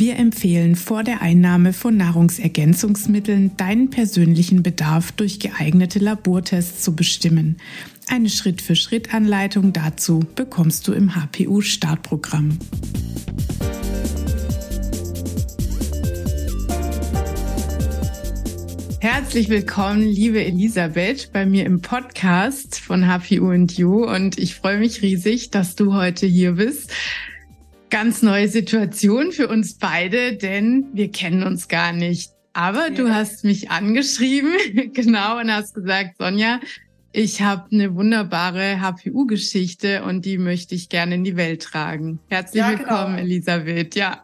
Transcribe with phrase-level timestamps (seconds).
[0.00, 7.58] Wir empfehlen vor der Einnahme von Nahrungsergänzungsmitteln deinen persönlichen Bedarf durch geeignete Labortests zu bestimmen.
[8.08, 12.58] Eine Schritt-für-Schritt-Anleitung dazu bekommst du im HPU-Startprogramm.
[19.00, 24.06] Herzlich willkommen, liebe Elisabeth, bei mir im Podcast von HPU und You.
[24.06, 26.90] Und ich freue mich riesig, dass du heute hier bist.
[27.90, 32.32] Ganz neue Situation für uns beide, denn wir kennen uns gar nicht.
[32.52, 32.90] Aber ja.
[32.90, 34.52] du hast mich angeschrieben,
[34.92, 36.60] genau, und hast gesagt, Sonja,
[37.12, 42.20] ich habe eine wunderbare HPU-Geschichte und die möchte ich gerne in die Welt tragen.
[42.28, 43.28] Herzlich ja, willkommen, genau.
[43.28, 43.96] Elisabeth.
[43.96, 44.22] Ja,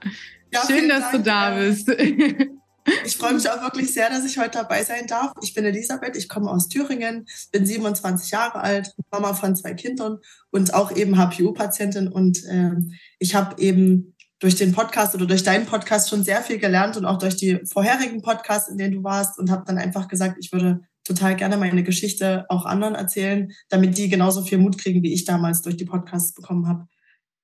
[0.52, 1.90] ja schön, dass Dank, du da bist.
[3.04, 5.32] Ich freue mich auch wirklich sehr, dass ich heute dabei sein darf.
[5.42, 10.18] Ich bin Elisabeth, ich komme aus Thüringen, bin 27 Jahre alt, Mama von zwei Kindern
[10.50, 12.08] und auch eben HPU-Patientin.
[12.08, 12.72] Und äh,
[13.18, 17.06] ich habe eben durch den Podcast oder durch deinen Podcast schon sehr viel gelernt und
[17.06, 20.52] auch durch die vorherigen Podcasts, in denen du warst und habe dann einfach gesagt, ich
[20.52, 25.14] würde total gerne meine Geschichte auch anderen erzählen, damit die genauso viel Mut kriegen, wie
[25.14, 26.86] ich damals durch die Podcasts bekommen habe.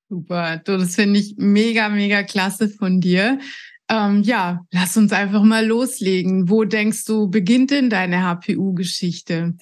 [0.08, 3.38] Super, du, das finde ich mega, mega klasse von dir.
[3.88, 6.48] Ähm, ja, lass uns einfach mal loslegen.
[6.48, 9.54] Wo denkst du, beginnt denn deine HPU-Geschichte?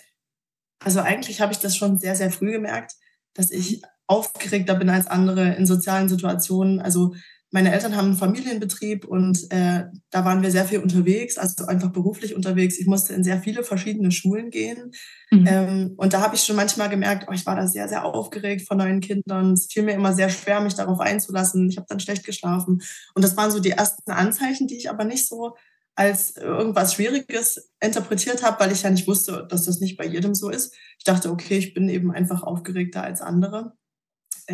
[0.83, 2.93] Also eigentlich habe ich das schon sehr, sehr früh gemerkt,
[3.35, 3.87] dass ich mhm.
[4.07, 6.81] aufgeregter bin als andere in sozialen Situationen.
[6.81, 7.15] Also
[7.53, 11.91] meine Eltern haben einen Familienbetrieb und äh, da waren wir sehr viel unterwegs, also einfach
[11.91, 12.79] beruflich unterwegs.
[12.79, 14.93] Ich musste in sehr viele verschiedene Schulen gehen.
[15.31, 15.47] Mhm.
[15.49, 18.69] Ähm, und da habe ich schon manchmal gemerkt, oh, ich war da sehr, sehr aufgeregt
[18.69, 19.55] von neuen Kindern.
[19.55, 21.69] Es fiel mir immer sehr schwer, mich darauf einzulassen.
[21.69, 22.83] Ich habe dann schlecht geschlafen.
[23.15, 25.57] Und das waren so die ersten Anzeichen, die ich aber nicht so
[25.97, 30.35] als irgendwas Schwieriges interpretiert habe, weil ich ja nicht wusste, dass das nicht bei jedem
[30.35, 30.75] so ist.
[30.99, 33.75] Ich dachte, okay, ich bin eben einfach aufgeregter als andere.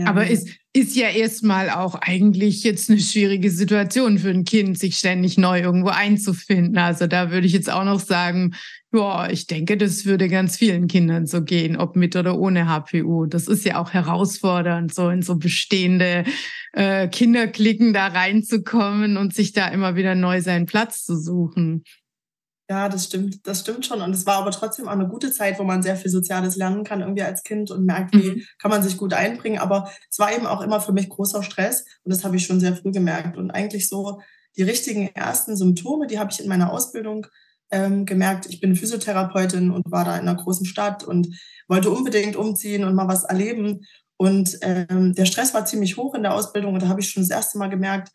[0.04, 4.96] Aber es ist ja erstmal auch eigentlich jetzt eine schwierige Situation für ein Kind, sich
[4.96, 6.76] ständig neu irgendwo einzufinden.
[6.76, 8.54] Also da würde ich jetzt auch noch sagen,
[8.92, 13.26] ja, ich denke, das würde ganz vielen Kindern so gehen, ob mit oder ohne HPU.
[13.26, 16.24] Das ist ja auch herausfordernd, so in so bestehende
[16.72, 21.84] äh, Kinderklicken da reinzukommen und sich da immer wieder neu seinen Platz zu suchen.
[22.68, 24.00] Ja, das stimmt, das stimmt schon.
[24.02, 26.82] Und es war aber trotzdem auch eine gute Zeit, wo man sehr viel Soziales lernen
[26.82, 28.42] kann, irgendwie als Kind und merkt, wie mhm.
[28.58, 29.58] kann man sich gut einbringen.
[29.58, 32.58] Aber es war eben auch immer für mich großer Stress und das habe ich schon
[32.58, 33.36] sehr früh gemerkt.
[33.36, 34.20] Und eigentlich so
[34.56, 37.28] die richtigen ersten Symptome, die habe ich in meiner Ausbildung
[37.70, 38.46] ähm, gemerkt.
[38.46, 41.28] Ich bin Physiotherapeutin und war da in einer großen Stadt und
[41.68, 43.86] wollte unbedingt umziehen und mal was erleben.
[44.16, 47.22] Und ähm, der Stress war ziemlich hoch in der Ausbildung und da habe ich schon
[47.22, 48.10] das erste Mal gemerkt,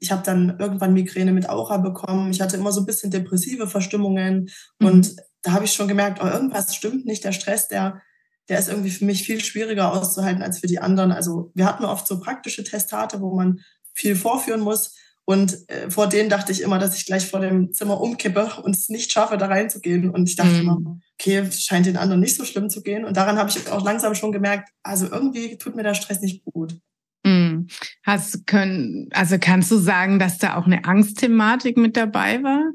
[0.00, 2.30] ich habe dann irgendwann Migräne mit Aura bekommen.
[2.30, 4.50] Ich hatte immer so ein bisschen depressive Verstimmungen.
[4.78, 4.86] Mhm.
[4.86, 7.24] Und da habe ich schon gemerkt, oh, irgendwas stimmt nicht.
[7.24, 8.02] Der Stress, der,
[8.48, 11.12] der ist irgendwie für mich viel schwieriger auszuhalten als für die anderen.
[11.12, 13.60] Also wir hatten oft so praktische Testate, wo man
[13.92, 14.94] viel vorführen muss.
[15.26, 18.76] Und äh, vor denen dachte ich immer, dass ich gleich vor dem Zimmer umkippe und
[18.76, 20.10] es nicht schaffe, da reinzugehen.
[20.10, 20.60] Und ich dachte mhm.
[20.60, 23.06] immer, okay, scheint den anderen nicht so schlimm zu gehen.
[23.06, 26.44] Und daran habe ich auch langsam schon gemerkt, also irgendwie tut mir der Stress nicht
[26.44, 26.78] gut.
[27.24, 27.68] Mhm.
[28.04, 32.72] Hast können, also kannst du sagen, dass da auch eine Angstthematik mit dabei war?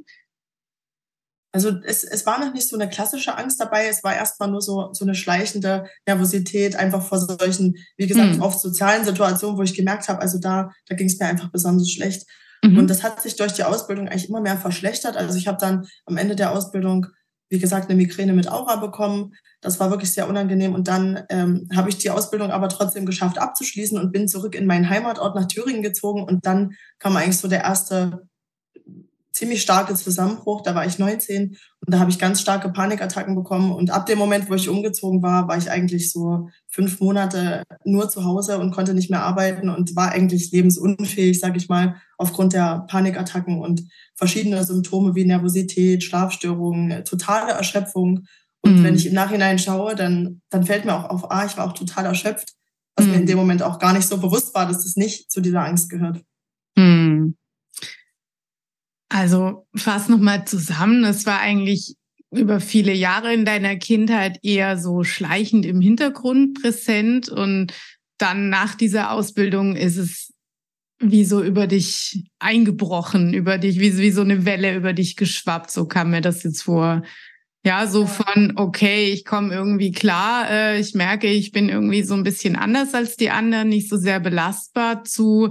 [1.51, 4.61] Also es, es war noch nicht so eine klassische Angst dabei, es war erstmal nur
[4.61, 8.41] so, so eine schleichende Nervosität, einfach vor solchen, wie gesagt, mhm.
[8.41, 11.89] oft sozialen Situationen, wo ich gemerkt habe, also da, da ging es mir einfach besonders
[11.89, 12.27] schlecht.
[12.63, 12.77] Mhm.
[12.77, 15.17] Und das hat sich durch die Ausbildung eigentlich immer mehr verschlechtert.
[15.17, 17.07] Also ich habe dann am Ende der Ausbildung,
[17.49, 19.33] wie gesagt, eine Migräne mit Aura bekommen.
[19.61, 20.73] Das war wirklich sehr unangenehm.
[20.73, 24.67] Und dann ähm, habe ich die Ausbildung aber trotzdem geschafft abzuschließen und bin zurück in
[24.67, 26.23] meinen Heimatort nach Thüringen gezogen.
[26.23, 28.27] Und dann kam eigentlich so der erste
[29.31, 30.61] ziemlich starke Zusammenbruch.
[30.61, 33.71] Da war ich 19 und da habe ich ganz starke Panikattacken bekommen.
[33.71, 38.09] Und ab dem Moment, wo ich umgezogen war, war ich eigentlich so fünf Monate nur
[38.09, 42.53] zu Hause und konnte nicht mehr arbeiten und war eigentlich lebensunfähig, sage ich mal, aufgrund
[42.53, 43.83] der Panikattacken und
[44.15, 48.25] verschiedene Symptome wie Nervosität, Schlafstörungen, totale Erschöpfung.
[48.61, 48.83] Und mhm.
[48.83, 51.73] wenn ich im Nachhinein schaue, dann, dann fällt mir auch auf, ah, ich war auch
[51.73, 52.53] total erschöpft,
[52.95, 53.11] was mhm.
[53.11, 55.63] mir in dem Moment auch gar nicht so bewusst war, dass das nicht zu dieser
[55.63, 56.21] Angst gehört.
[56.75, 57.35] Mhm.
[59.09, 61.03] Also fass nochmal zusammen.
[61.03, 61.95] Es war eigentlich
[62.31, 67.73] über viele Jahre in deiner Kindheit eher so schleichend im Hintergrund präsent und
[68.17, 70.33] dann nach dieser Ausbildung ist es
[70.99, 75.71] wie so über dich eingebrochen, über dich, wie, wie so eine Welle über dich geschwappt.
[75.71, 77.03] So kam mir das jetzt vor.
[77.65, 82.13] Ja, so von, okay, ich komme irgendwie klar, äh, ich merke, ich bin irgendwie so
[82.13, 85.49] ein bisschen anders als die anderen, nicht so sehr belastbar, zu,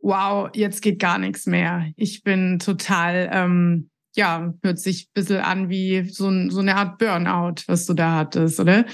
[0.00, 1.92] wow, jetzt geht gar nichts mehr.
[1.96, 6.98] Ich bin total, ähm, ja, hört sich ein bisschen an wie so, so eine Art
[6.98, 8.84] Burnout, was du da hattest, oder?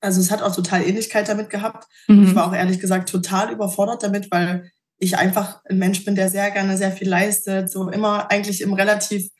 [0.00, 1.86] Also es hat auch total Ähnlichkeit damit gehabt.
[2.08, 2.24] Mhm.
[2.24, 6.28] Ich war auch ehrlich gesagt total überfordert damit, weil ich einfach ein Mensch bin, der
[6.28, 9.30] sehr gerne sehr viel leistet, so immer eigentlich im relativ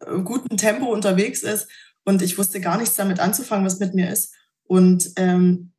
[0.00, 1.68] äh, guten Tempo unterwegs ist.
[2.04, 4.34] Und ich wusste gar nichts damit anzufangen, was mit mir ist.
[4.64, 5.72] Und ähm,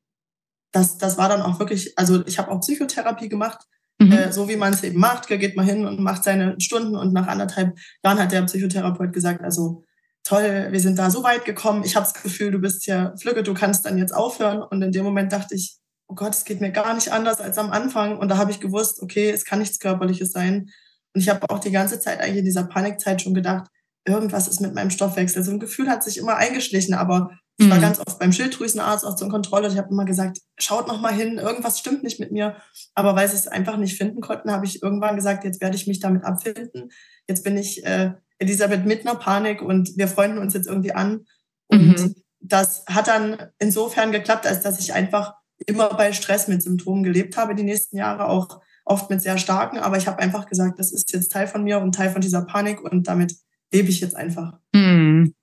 [0.72, 3.66] das, das war dann auch wirklich, also ich habe auch Psychotherapie gemacht,
[4.00, 4.12] mhm.
[4.12, 5.28] äh, so wie man es eben macht.
[5.28, 6.96] Geht man hin und macht seine Stunden.
[6.96, 9.84] Und nach anderthalb Jahren hat der Psychotherapeut gesagt, also
[10.24, 11.84] toll, wir sind da so weit gekommen.
[11.86, 14.62] Ich habe das Gefühl, du bist ja Flügge, du kannst dann jetzt aufhören.
[14.62, 15.78] Und in dem Moment dachte ich,
[16.08, 18.18] oh Gott, es geht mir gar nicht anders als am Anfang.
[18.18, 20.70] Und da habe ich gewusst, okay, es kann nichts Körperliches sein.
[21.14, 23.70] Und ich habe auch die ganze Zeit eigentlich in dieser Panikzeit schon gedacht,
[24.06, 25.44] irgendwas ist mit meinem Stoffwechsel.
[25.44, 27.82] So ein Gefühl hat sich immer eingeschlichen, aber ich war mhm.
[27.82, 29.70] ganz oft beim Schilddrüsenarzt auch zur Kontrolle.
[29.70, 32.58] Ich habe immer gesagt, schaut noch mal hin, irgendwas stimmt nicht mit mir.
[32.96, 35.88] Aber weil sie es einfach nicht finden konnten, habe ich irgendwann gesagt, jetzt werde ich
[35.88, 36.92] mich damit abfinden.
[37.28, 41.26] Jetzt bin ich äh, Elisabeth mit einer Panik und wir freunden uns jetzt irgendwie an.
[41.68, 42.16] Und mhm.
[42.42, 45.36] das hat dann insofern geklappt, als dass ich einfach
[45.66, 49.78] immer bei Stress mit Symptomen gelebt habe die nächsten Jahre, auch oft mit sehr starken.
[49.78, 52.42] Aber ich habe einfach gesagt, das ist jetzt Teil von mir und Teil von dieser
[52.42, 53.34] Panik und damit
[53.72, 54.60] lebe ich jetzt einfach.
[54.76, 55.35] Hm.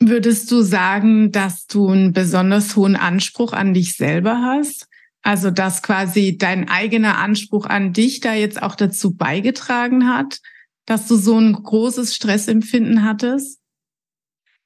[0.00, 4.88] Würdest du sagen, dass du einen besonders hohen Anspruch an dich selber hast?
[5.22, 10.40] Also, dass quasi dein eigener Anspruch an dich da jetzt auch dazu beigetragen hat,
[10.84, 13.58] dass du so ein großes Stressempfinden hattest?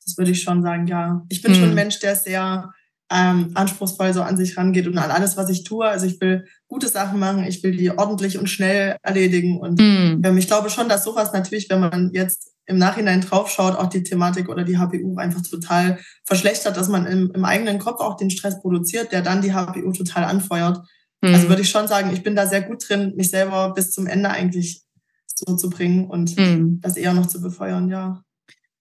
[0.05, 1.25] Das würde ich schon sagen, ja.
[1.29, 1.61] Ich bin hm.
[1.61, 2.71] schon ein Mensch, der sehr
[3.11, 5.87] ähm, anspruchsvoll so an sich rangeht und an alles, was ich tue.
[5.87, 9.59] Also ich will gute Sachen machen, ich will die ordentlich und schnell erledigen.
[9.59, 10.23] Und mm.
[10.25, 14.02] ähm, ich glaube schon, dass sowas natürlich, wenn man jetzt im Nachhinein draufschaut, auch die
[14.02, 18.30] Thematik oder die HPU einfach total verschlechtert, dass man im, im eigenen Kopf auch den
[18.30, 20.78] Stress produziert, der dann die HPU total anfeuert.
[21.20, 21.34] Mm.
[21.34, 24.06] Also würde ich schon sagen, ich bin da sehr gut drin, mich selber bis zum
[24.06, 24.84] Ende eigentlich
[25.26, 26.80] so zu bringen und mm.
[26.80, 28.22] das eher noch zu befeuern, ja.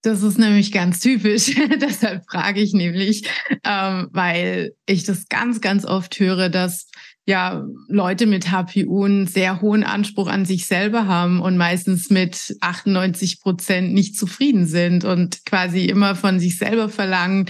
[0.02, 1.56] Das ist nämlich ganz typisch.
[1.82, 3.30] Deshalb frage ich nämlich,
[3.66, 6.88] ähm, weil ich das ganz, ganz oft höre, dass
[7.30, 12.58] ja Leute mit HPU einen sehr hohen Anspruch an sich selber haben und meistens mit
[12.60, 17.46] 98 Prozent nicht zufrieden sind und quasi immer von sich selber verlangen,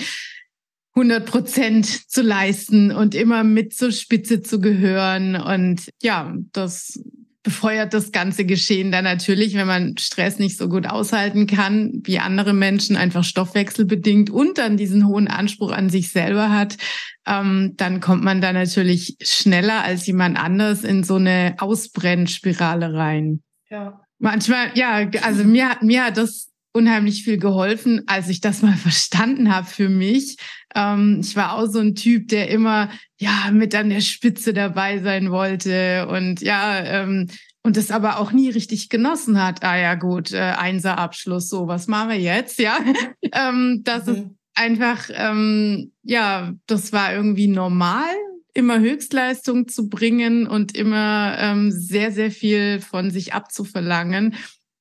[0.96, 5.38] 100 Prozent zu leisten und immer mit zur Spitze zu gehören.
[5.38, 7.02] Und ja, das
[7.44, 12.20] befeuert das ganze Geschehen dann natürlich, wenn man Stress nicht so gut aushalten kann, wie
[12.20, 16.78] andere Menschen einfach stoffwechselbedingt und dann diesen hohen Anspruch an sich selber hat,
[17.26, 23.42] ähm, dann kommt man da natürlich schneller als jemand anders in so eine Ausbrennspirale rein.
[23.70, 24.02] Ja.
[24.18, 29.54] Manchmal, ja, also mir, mir hat das unheimlich viel geholfen, als ich das mal verstanden
[29.54, 30.38] habe für mich.
[30.76, 32.90] Ähm, ich war auch so ein Typ, der immer
[33.20, 37.28] ja mit an der Spitze dabei sein wollte und ja ähm,
[37.62, 39.64] und das aber auch nie richtig genossen hat.
[39.64, 42.78] Ah ja gut, äh, Einser-Abschluss, so was machen wir jetzt, ja?
[43.34, 44.14] ähm, das mhm.
[44.14, 44.26] ist
[44.56, 48.08] einfach ähm, ja, das war irgendwie normal
[48.54, 54.36] immer Höchstleistung zu bringen und immer ähm, sehr, sehr viel von sich abzuverlangen.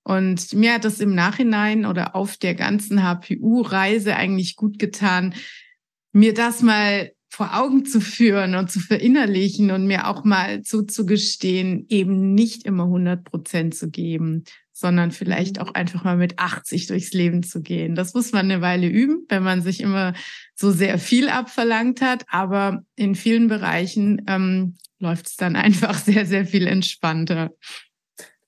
[0.09, 5.35] Und mir hat das im Nachhinein oder auf der ganzen HPU-Reise eigentlich gut getan,
[6.12, 11.85] mir das mal vor Augen zu führen und zu verinnerlichen und mir auch mal zuzugestehen,
[11.91, 15.62] eben nicht immer 100 Prozent zu geben, sondern vielleicht mhm.
[15.62, 17.95] auch einfach mal mit 80 durchs Leben zu gehen.
[17.95, 20.15] Das muss man eine Weile üben, wenn man sich immer
[20.55, 22.25] so sehr viel abverlangt hat.
[22.29, 27.50] Aber in vielen Bereichen ähm, läuft es dann einfach sehr, sehr viel entspannter.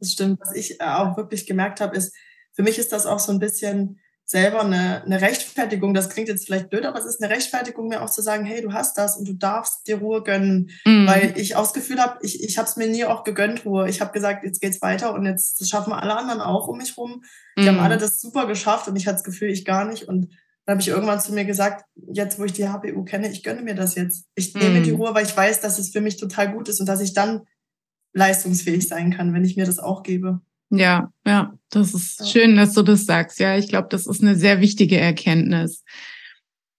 [0.00, 0.40] Das stimmt.
[0.40, 2.14] Was ich äh, auch wirklich gemerkt habe, ist,
[2.52, 5.92] für mich ist das auch so ein bisschen selber eine, eine Rechtfertigung.
[5.92, 8.62] Das klingt jetzt vielleicht blöd, aber es ist eine Rechtfertigung, mir auch zu sagen, hey,
[8.62, 10.70] du hast das und du darfst dir Ruhe gönnen.
[10.84, 11.06] Mhm.
[11.06, 13.88] Weil ich auch das Gefühl habe, ich, ich habe es mir nie auch gegönnt, Ruhe.
[13.88, 16.96] Ich habe gesagt, jetzt geht's weiter und jetzt das schaffen alle anderen auch um mich
[16.96, 17.24] rum.
[17.58, 17.68] Die mhm.
[17.68, 20.06] haben alle das super geschafft und ich hatte das Gefühl, ich gar nicht.
[20.06, 20.28] Und
[20.64, 23.62] dann habe ich irgendwann zu mir gesagt, jetzt wo ich die HPU kenne, ich gönne
[23.62, 24.26] mir das jetzt.
[24.36, 24.60] Ich mhm.
[24.60, 27.00] nehme die Ruhe, weil ich weiß, dass es für mich total gut ist und dass
[27.00, 27.46] ich dann
[28.12, 30.40] leistungsfähig sein kann, wenn ich mir das auch gebe.
[30.70, 32.26] Ja, ja, das ist ja.
[32.26, 33.40] schön, dass du das sagst.
[33.40, 35.84] Ja, ich glaube, das ist eine sehr wichtige Erkenntnis.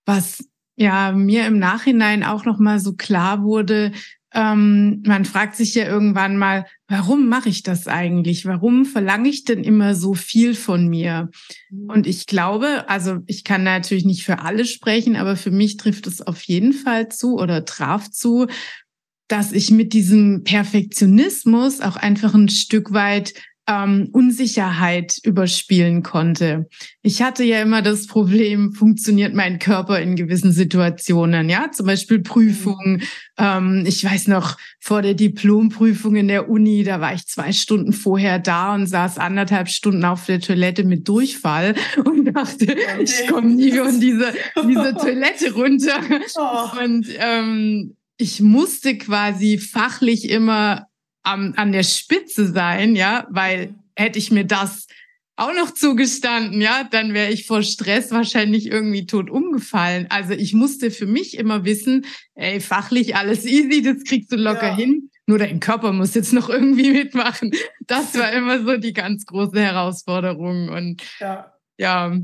[0.06, 0.44] Was
[0.78, 3.92] ja mir im Nachhinein auch noch mal so klar wurde,
[4.34, 8.46] ähm, man fragt sich ja irgendwann mal, warum mache ich das eigentlich?
[8.46, 11.30] Warum verlange ich denn immer so viel von mir?
[11.70, 11.90] Mhm.
[11.90, 16.08] Und ich glaube, also ich kann natürlich nicht für alle sprechen, aber für mich trifft
[16.08, 18.48] es auf jeden Fall zu oder traf zu,
[19.32, 23.34] dass ich mit diesem Perfektionismus auch einfach ein Stück weit
[23.68, 26.68] ähm, Unsicherheit überspielen konnte.
[27.04, 32.20] Ich hatte ja immer das Problem, funktioniert mein Körper in gewissen Situationen, ja, zum Beispiel
[32.20, 33.04] Prüfungen.
[33.38, 37.94] Ähm, ich weiß noch, vor der Diplomprüfung in der Uni, da war ich zwei Stunden
[37.94, 43.04] vorher da und saß anderthalb Stunden auf der Toilette mit Durchfall und dachte, okay.
[43.04, 44.34] ich komme nie von dieser,
[44.68, 46.02] dieser Toilette runter.
[46.36, 46.84] Oh.
[46.84, 50.88] Und ähm, ich musste quasi fachlich immer
[51.24, 54.88] am, an der Spitze sein, ja, weil hätte ich mir das
[55.36, 60.06] auch noch zugestanden, ja, dann wäre ich vor Stress wahrscheinlich irgendwie tot umgefallen.
[60.10, 64.70] Also ich musste für mich immer wissen, ey, fachlich alles easy, das kriegst du locker
[64.70, 64.76] ja.
[64.76, 65.10] hin.
[65.26, 67.52] Nur dein Körper muss jetzt noch irgendwie mitmachen.
[67.88, 70.70] Das war immer so die ganz große Herausforderung.
[70.70, 72.18] Und ja, ja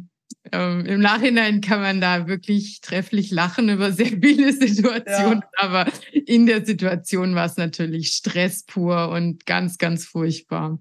[0.52, 5.50] ähm, im Nachhinein kann man da wirklich trefflich lachen über sehr viele Situationen, ja.
[5.64, 10.80] aber in der Situation war es natürlich Stress pur und ganz, ganz furchtbar.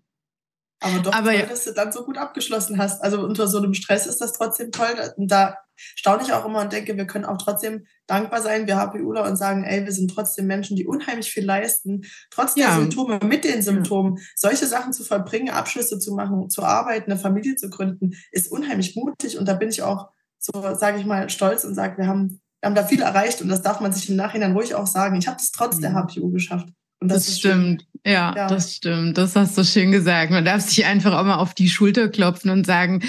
[0.81, 1.47] Aber doch aber toll, ja.
[1.47, 3.03] dass du dann so gut abgeschlossen hast.
[3.03, 4.95] Also unter so einem Stress ist das trotzdem toll.
[5.17, 9.25] Da staune ich auch immer und denke, wir können auch trotzdem dankbar sein, wir HPUler,
[9.25, 12.77] und sagen, ey, wir sind trotzdem Menschen, die unheimlich viel leisten, trotz der ja.
[12.77, 17.57] Symptome, mit den Symptomen, solche Sachen zu verbringen, Abschlüsse zu machen, zu arbeiten, eine Familie
[17.57, 19.39] zu gründen, ist unheimlich mutig.
[19.39, 22.69] Und da bin ich auch so, sage ich mal, stolz und sage, wir haben, wir
[22.69, 25.17] haben da viel erreicht und das darf man sich im Nachhinein ruhig auch sagen.
[25.17, 26.69] Ich habe das trotz der HPU geschafft.
[27.01, 27.87] Und das, das stimmt.
[28.05, 29.19] Ja, ja, das stimmt.
[29.19, 30.31] Das hast du schön gesagt.
[30.31, 33.03] Man darf sich einfach auch mal auf die Schulter klopfen und sagen,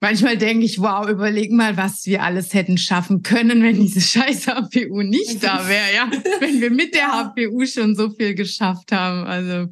[0.00, 4.46] manchmal denke ich, wow, überleg mal, was wir alles hätten schaffen können, wenn diese scheiß
[4.46, 6.10] HPU nicht da wäre, ja.
[6.40, 9.26] wenn wir mit der HPU schon so viel geschafft haben.
[9.26, 9.70] Also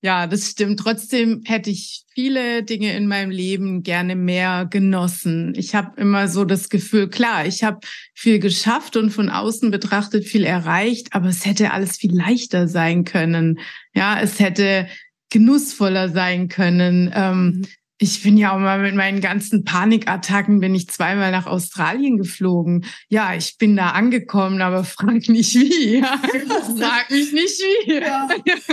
[0.00, 0.78] ja, das stimmt.
[0.78, 5.54] Trotzdem hätte ich viele Dinge in meinem Leben gerne mehr genossen.
[5.56, 7.80] Ich habe immer so das Gefühl, klar, ich habe
[8.14, 13.04] viel geschafft und von außen betrachtet viel erreicht, aber es hätte alles viel leichter sein
[13.04, 13.58] können.
[13.92, 14.86] Ja, es hätte
[15.30, 17.10] genussvoller sein können.
[17.12, 17.66] Ähm, mhm
[18.00, 22.86] ich bin ja auch mal mit meinen ganzen Panikattacken bin ich zweimal nach Australien geflogen.
[23.08, 25.98] Ja, ich bin da angekommen, aber frag nicht wie.
[25.98, 26.18] Ja.
[26.78, 28.00] frag mich nicht wie.
[28.00, 28.28] Ja,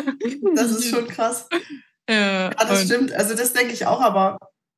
[0.55, 1.47] das ist schon krass.
[2.07, 3.13] Ja, ja das stimmt.
[3.13, 4.37] Also das denke ich auch, aber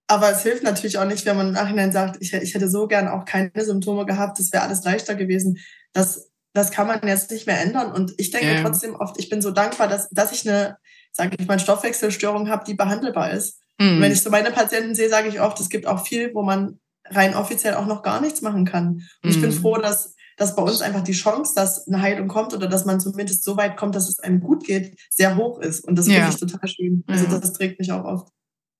[0.10, 2.88] aber es hilft natürlich auch nicht, wenn man im Nachhinein sagt, ich, ich hätte so
[2.88, 5.58] gern auch keine Symptome gehabt, das wäre alles leichter gewesen.
[5.92, 7.92] Das, das kann man jetzt nicht mehr ändern.
[7.92, 8.62] Und ich denke ja.
[8.62, 10.78] trotzdem oft, ich bin so dankbar, dass, dass ich eine,
[11.12, 13.60] sage ich mal, Stoffwechselstörung habe, die behandelbar ist.
[13.80, 14.02] Mhm.
[14.02, 16.80] Wenn ich so meine Patienten sehe, sage ich oft, es gibt auch viel, wo man
[17.06, 18.88] rein offiziell auch noch gar nichts machen kann.
[18.88, 19.30] Und mhm.
[19.30, 19.56] ich bin mhm.
[19.56, 23.00] froh, dass, dass bei uns einfach die Chance, dass eine Heilung kommt oder dass man
[23.00, 25.88] zumindest so weit kommt, dass es einem gut geht, sehr hoch ist.
[25.88, 26.16] Und das ja.
[26.16, 27.04] finde ich total schön.
[27.08, 27.40] Also ja.
[27.40, 28.28] das trägt mich auch oft.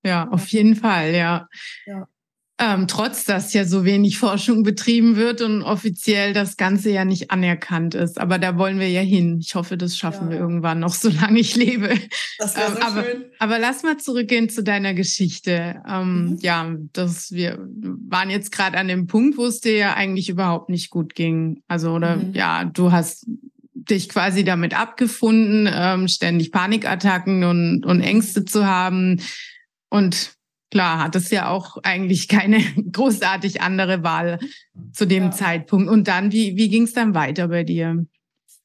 [0.04, 1.48] Ja, auf jeden Fall, ja.
[1.86, 2.08] ja.
[2.60, 7.30] Ähm, trotz dass ja so wenig Forschung betrieben wird und offiziell das Ganze ja nicht
[7.30, 8.20] anerkannt ist.
[8.20, 9.38] Aber da wollen wir ja hin.
[9.40, 10.32] Ich hoffe, das schaffen ja.
[10.32, 11.90] wir irgendwann noch, solange ich lebe.
[12.40, 13.26] Das wäre so ähm, aber, schön.
[13.38, 15.82] Aber lass mal zurückgehen zu deiner Geschichte.
[15.88, 16.38] Ähm, mhm.
[16.42, 20.70] Ja, dass wir waren jetzt gerade an dem Punkt, wo es dir ja eigentlich überhaupt
[20.70, 21.62] nicht gut ging.
[21.68, 22.34] Also, oder mhm.
[22.34, 23.28] ja, du hast
[23.90, 29.22] dich quasi damit abgefunden, ähm, ständig Panikattacken und, und Ängste zu haben.
[29.90, 30.37] Und
[30.72, 32.60] klar, hat es ja auch eigentlich keine
[32.92, 34.40] großartig andere Wahl
[34.94, 35.32] zu dem ja.
[35.32, 35.90] Zeitpunkt.
[35.90, 38.06] Und dann, wie, wie ging es dann weiter bei dir?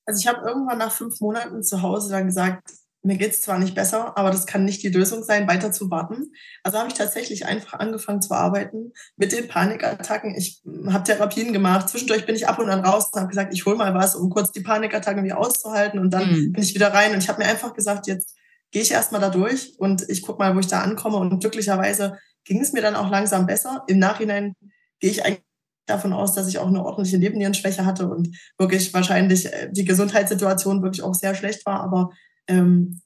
[0.04, 2.72] Also ich habe irgendwann nach fünf Monaten zu Hause dann gesagt,
[3.04, 5.90] mir geht es zwar nicht besser, aber das kann nicht die Lösung sein, weiter zu
[5.90, 6.32] warten.
[6.62, 10.36] Also habe ich tatsächlich einfach angefangen zu arbeiten mit den Panikattacken.
[10.36, 11.88] Ich habe Therapien gemacht.
[11.88, 14.30] Zwischendurch bin ich ab und an raus und habe gesagt, ich hole mal was, um
[14.30, 15.98] kurz die Panikattacken wieder auszuhalten.
[15.98, 16.52] Und dann mhm.
[16.52, 18.36] bin ich wieder rein und ich habe mir einfach gesagt, jetzt
[18.72, 21.18] gehe ich erstmal da durch und ich gucke mal, wo ich da ankomme.
[21.18, 23.84] Und glücklicherweise ging es mir dann auch langsam besser.
[23.86, 24.54] Im Nachhinein
[24.98, 25.44] gehe ich eigentlich
[25.86, 30.82] davon aus, dass ich auch eine ordentliche Nebennierenschwäche hatte und wirklich wahrscheinlich äh, die Gesundheitssituation
[30.82, 31.80] wirklich auch sehr schlecht war.
[31.80, 32.10] Aber
[32.48, 33.00] ähm,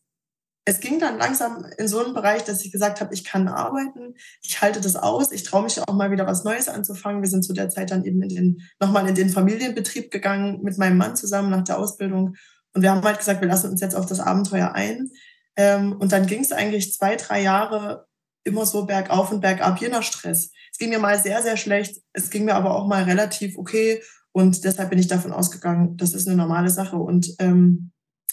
[0.65, 4.15] es ging dann langsam in so einen Bereich, dass ich gesagt habe, ich kann arbeiten,
[4.43, 7.23] ich halte das aus, ich traue mich auch mal wieder was Neues anzufangen.
[7.23, 10.77] Wir sind zu der Zeit dann eben in den, nochmal in den Familienbetrieb gegangen mit
[10.77, 12.35] meinem Mann zusammen nach der Ausbildung.
[12.75, 15.11] Und wir haben halt gesagt, wir lassen uns jetzt auf das Abenteuer ein.
[15.57, 18.07] Ähm, und dann ging es eigentlich zwei, drei Jahre
[18.45, 20.53] immer so bergauf und bergab, je nach Stress.
[20.71, 22.01] Es ging mir mal sehr, sehr schlecht.
[22.13, 24.03] Es ging mir aber auch mal relativ okay.
[24.33, 26.97] Und deshalb bin ich davon ausgegangen, das ist eine normale Sache.
[26.97, 27.91] Und ähm,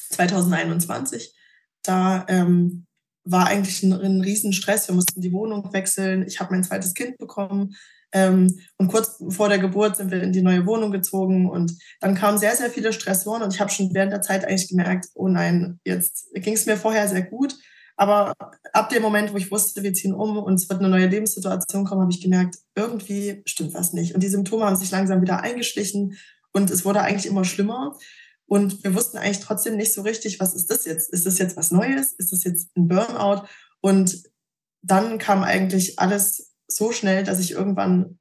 [0.10, 1.34] 2021,
[1.82, 2.86] da ähm,
[3.24, 4.88] war eigentlich ein, ein Riesenstress.
[4.88, 6.26] Wir mussten die Wohnung wechseln.
[6.28, 7.76] Ich habe mein zweites Kind bekommen.
[8.14, 12.14] Ähm, und kurz vor der Geburt sind wir in die neue Wohnung gezogen und dann
[12.14, 15.28] kamen sehr, sehr viele Stressoren und ich habe schon während der Zeit eigentlich gemerkt, oh
[15.28, 17.56] nein, jetzt ging es mir vorher sehr gut.
[17.96, 18.34] Aber
[18.72, 21.86] ab dem Moment, wo ich wusste, wir ziehen um und es wird eine neue Lebenssituation
[21.86, 24.16] kommen, habe ich gemerkt, irgendwie stimmt was nicht.
[24.16, 26.18] Und die Symptome haben sich langsam wieder eingeschlichen
[26.52, 27.98] und es wurde eigentlich immer schlimmer.
[28.46, 31.12] Und wir wussten eigentlich trotzdem nicht so richtig, was ist das jetzt?
[31.12, 32.14] Ist das jetzt was Neues?
[32.14, 33.48] Ist das jetzt ein Burnout?
[33.82, 34.24] Und
[34.82, 38.20] dann kam eigentlich alles so schnell, dass ich irgendwann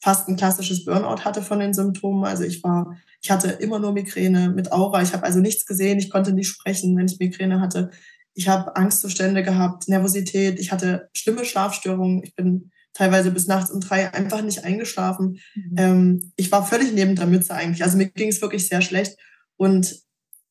[0.00, 2.24] fast ein klassisches Burnout hatte von den Symptomen.
[2.24, 5.02] Also ich war, ich hatte immer nur Migräne mit Aura.
[5.02, 5.98] Ich habe also nichts gesehen.
[5.98, 7.90] Ich konnte nicht sprechen, wenn ich Migräne hatte.
[8.34, 10.60] Ich habe Angstzustände gehabt, Nervosität.
[10.60, 12.22] Ich hatte schlimme Schlafstörungen.
[12.22, 15.40] Ich bin teilweise bis nachts um drei einfach nicht eingeschlafen.
[15.54, 15.74] Mhm.
[15.76, 17.82] Ähm, ich war völlig neben der Mütze eigentlich.
[17.82, 19.16] Also mir ging es wirklich sehr schlecht.
[19.56, 19.96] Und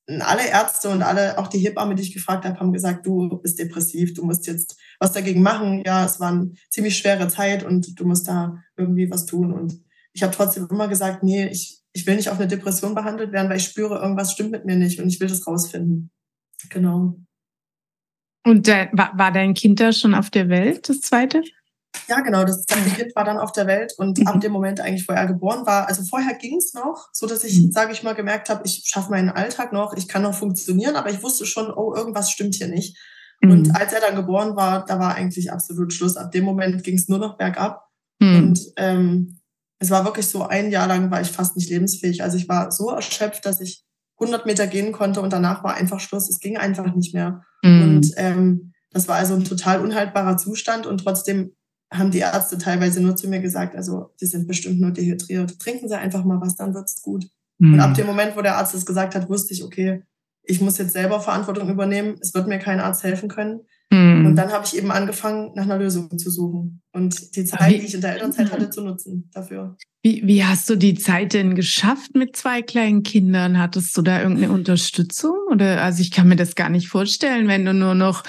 [0.07, 3.59] alle Ärzte und alle, auch die Hebamme, die ich gefragt habe, haben gesagt, du bist
[3.59, 5.83] depressiv, du musst jetzt was dagegen machen.
[5.85, 9.51] Ja, es war eine ziemlich schwere Zeit und du musst da irgendwie was tun.
[9.51, 9.81] Und
[10.13, 13.49] ich habe trotzdem immer gesagt, nee, ich, ich will nicht auf eine Depression behandelt werden,
[13.49, 16.09] weil ich spüre, irgendwas stimmt mit mir nicht und ich will das rausfinden.
[16.69, 17.19] Genau.
[18.45, 21.43] Und war, war dein Kind da schon auf der Welt, das zweite?
[22.07, 22.43] Ja, genau.
[22.43, 24.27] Das Kind war dann auf der Welt und mhm.
[24.27, 27.43] ab dem Moment eigentlich, wo er geboren war, also vorher ging es noch, so dass
[27.43, 27.71] ich, mhm.
[27.71, 31.09] sage ich mal, gemerkt habe, ich schaffe meinen Alltag noch, ich kann noch funktionieren, aber
[31.09, 32.97] ich wusste schon, oh, irgendwas stimmt hier nicht.
[33.41, 33.51] Mhm.
[33.51, 36.17] Und als er dann geboren war, da war eigentlich absolut Schluss.
[36.17, 37.87] Ab dem Moment ging es nur noch bergab.
[38.19, 38.35] Mhm.
[38.35, 39.39] Und ähm,
[39.79, 42.23] es war wirklich so, ein Jahr lang war ich fast nicht lebensfähig.
[42.23, 43.83] Also ich war so erschöpft, dass ich
[44.19, 46.29] 100 Meter gehen konnte und danach war einfach Schluss.
[46.29, 47.43] Es ging einfach nicht mehr.
[47.63, 47.81] Mhm.
[47.81, 51.55] Und ähm, das war also ein total unhaltbarer Zustand und trotzdem
[51.91, 55.59] haben die Ärzte teilweise nur zu mir gesagt, also sie sind bestimmt nur dehydriert.
[55.59, 57.27] Trinken Sie einfach mal was, dann wird's gut.
[57.59, 57.73] Mhm.
[57.73, 60.03] Und ab dem Moment, wo der Arzt das gesagt hat, wusste ich, okay,
[60.43, 62.17] ich muss jetzt selber Verantwortung übernehmen.
[62.21, 63.61] Es wird mir kein Arzt helfen können.
[63.91, 64.25] Mhm.
[64.25, 67.79] Und dann habe ich eben angefangen, nach einer Lösung zu suchen und die Zeit, wie,
[67.79, 69.77] die ich in der Elternzeit hatte, zu nutzen dafür.
[70.03, 73.59] Wie, wie hast du die Zeit denn geschafft mit zwei kleinen Kindern?
[73.59, 75.35] Hattest du da irgendeine Unterstützung?
[75.51, 78.23] Oder also ich kann mir das gar nicht vorstellen, wenn du nur noch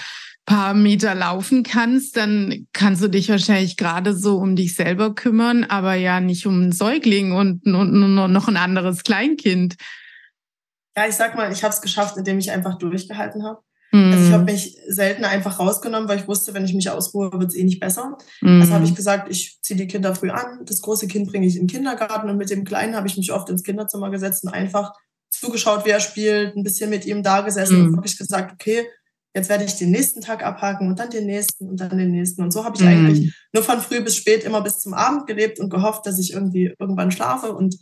[0.48, 5.64] paar Meter laufen kannst, dann kannst du dich wahrscheinlich gerade so um dich selber kümmern,
[5.64, 9.76] aber ja nicht um einen Säugling und, und noch ein anderes Kleinkind.
[10.96, 13.60] Ja, ich sag mal, ich habe es geschafft, indem ich einfach durchgehalten habe.
[13.92, 14.10] Mm.
[14.10, 17.50] Also ich habe mich selten einfach rausgenommen, weil ich wusste, wenn ich mich ausruhe, wird
[17.50, 18.16] es eh nicht besser.
[18.40, 18.62] Mm.
[18.62, 21.56] Also habe ich gesagt, ich ziehe die Kinder früh an, das große Kind bringe ich
[21.56, 24.50] in den Kindergarten und mit dem Kleinen habe ich mich oft ins Kinderzimmer gesetzt und
[24.54, 24.94] einfach
[25.28, 27.84] zugeschaut, wie er spielt, ein bisschen mit ihm da gesessen mm.
[27.84, 28.86] und wirklich gesagt, okay,
[29.38, 32.42] jetzt werde ich den nächsten Tag abhaken und dann den nächsten und dann den nächsten.
[32.42, 32.88] Und so habe ich mhm.
[32.88, 36.32] eigentlich nur von früh bis spät immer bis zum Abend gelebt und gehofft, dass ich
[36.32, 37.54] irgendwie irgendwann schlafe.
[37.54, 37.76] Und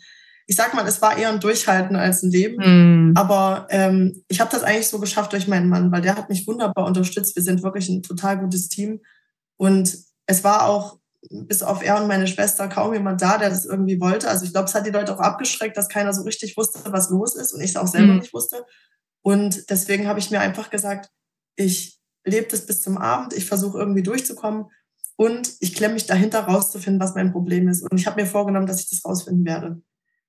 [0.47, 3.09] ich sag mal, es war eher ein Durchhalten als ein Leben.
[3.09, 3.16] Mhm.
[3.16, 6.47] Aber ähm, ich habe das eigentlich so geschafft durch meinen Mann, weil der hat mich
[6.47, 7.35] wunderbar unterstützt.
[7.35, 9.01] Wir sind wirklich ein total gutes Team.
[9.57, 10.99] Und es war auch
[11.31, 14.29] bis auf er und meine Schwester kaum jemand da, der das irgendwie wollte.
[14.29, 17.11] Also ich glaube, es hat die Leute auch abgeschreckt, dass keiner so richtig wusste, was
[17.11, 18.21] los ist und ich es auch selber mhm.
[18.21, 18.64] nicht wusste.
[19.23, 21.11] Und deswegen habe ich mir einfach gesagt,
[21.57, 24.66] ich lebe das bis zum Abend, ich versuche irgendwie durchzukommen
[25.16, 27.83] und ich klemme mich dahinter rauszufinden, was mein Problem ist.
[27.83, 29.81] Und ich habe mir vorgenommen, dass ich das rausfinden werde.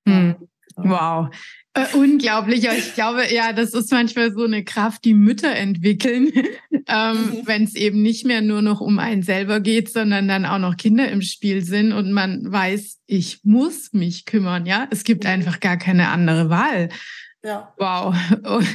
[0.07, 0.35] Hm.
[0.77, 1.29] Wow.
[1.73, 2.65] Äh, unglaublich.
[2.65, 6.31] Ich glaube, ja, das ist manchmal so eine Kraft, die Mütter entwickeln,
[6.87, 7.41] ähm, mhm.
[7.45, 10.77] wenn es eben nicht mehr nur noch um einen selber geht, sondern dann auch noch
[10.77, 14.65] Kinder im Spiel sind und man weiß, ich muss mich kümmern.
[14.65, 15.31] Ja, es gibt mhm.
[15.31, 16.89] einfach gar keine andere Wahl.
[17.43, 17.73] Ja.
[17.77, 18.15] Wow.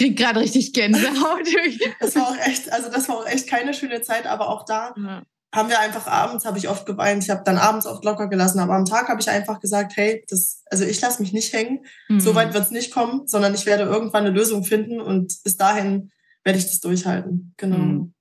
[0.00, 1.46] Oh, ich krieg gerade richtig Gänsehaut.
[2.00, 4.94] das war auch echt, also das war auch echt keine schöne Zeit, aber auch da
[4.96, 5.22] ja.
[5.54, 7.22] haben wir einfach abends, habe ich oft geweint.
[7.22, 10.24] Ich habe dann abends oft locker gelassen, aber am Tag habe ich einfach gesagt, hey,
[10.28, 11.84] das, also ich lasse mich nicht hängen.
[12.08, 12.20] Mhm.
[12.20, 15.56] So weit wird es nicht kommen, sondern ich werde irgendwann eine Lösung finden und bis
[15.56, 16.10] dahin
[16.44, 17.54] werde ich das durchhalten.
[17.56, 17.76] Genau.
[17.76, 18.14] Mhm.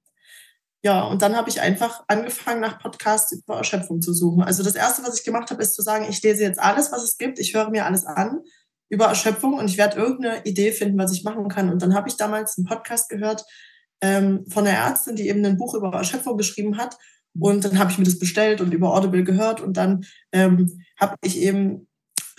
[0.82, 4.44] Ja, und dann habe ich einfach angefangen, nach Podcasts über Erschöpfung zu suchen.
[4.44, 7.04] Also das Erste, was ich gemacht habe, ist zu sagen, ich lese jetzt alles, was
[7.04, 8.39] es gibt, ich höre mir alles an
[8.89, 11.69] über Erschöpfung und ich werde irgendeine Idee finden, was ich machen kann.
[11.69, 13.45] Und dann habe ich damals einen Podcast gehört
[14.02, 16.97] ähm, von einer Ärztin, die eben ein Buch über Erschöpfung geschrieben hat.
[17.39, 21.15] Und dann habe ich mir das bestellt und über Audible gehört und dann ähm, habe
[21.21, 21.88] ich eben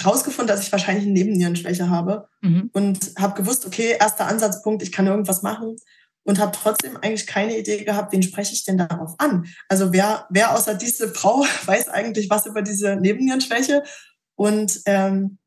[0.05, 2.71] rausgefunden, dass ich wahrscheinlich eine Nebennierenschwäche habe mhm.
[2.73, 5.77] und habe gewusst, okay, erster Ansatzpunkt, ich kann irgendwas machen
[6.25, 9.47] und habe trotzdem eigentlich keine Idee gehabt, wen spreche ich denn darauf an?
[9.69, 13.83] Also wer, wer außer diese Frau weiß eigentlich was über diese Nebennierenschwäche?
[14.35, 15.39] Und ähm,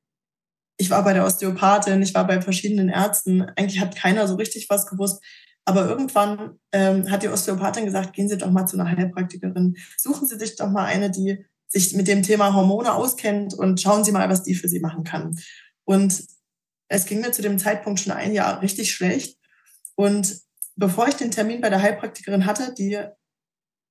[0.77, 3.41] ich war bei der Osteopathin, ich war bei verschiedenen Ärzten.
[3.41, 5.23] Eigentlich hat keiner so richtig was gewusst.
[5.65, 9.77] Aber irgendwann ähm, hat die Osteopathin gesagt, gehen Sie doch mal zu einer Heilpraktikerin.
[9.97, 14.03] Suchen Sie sich doch mal eine, die sich mit dem Thema Hormone auskennt und schauen
[14.03, 15.37] Sie mal, was die für Sie machen kann.
[15.85, 16.25] Und
[16.89, 19.37] es ging mir zu dem Zeitpunkt schon ein Jahr richtig schlecht.
[19.95, 20.37] Und
[20.75, 22.99] bevor ich den Termin bei der Heilpraktikerin hatte, die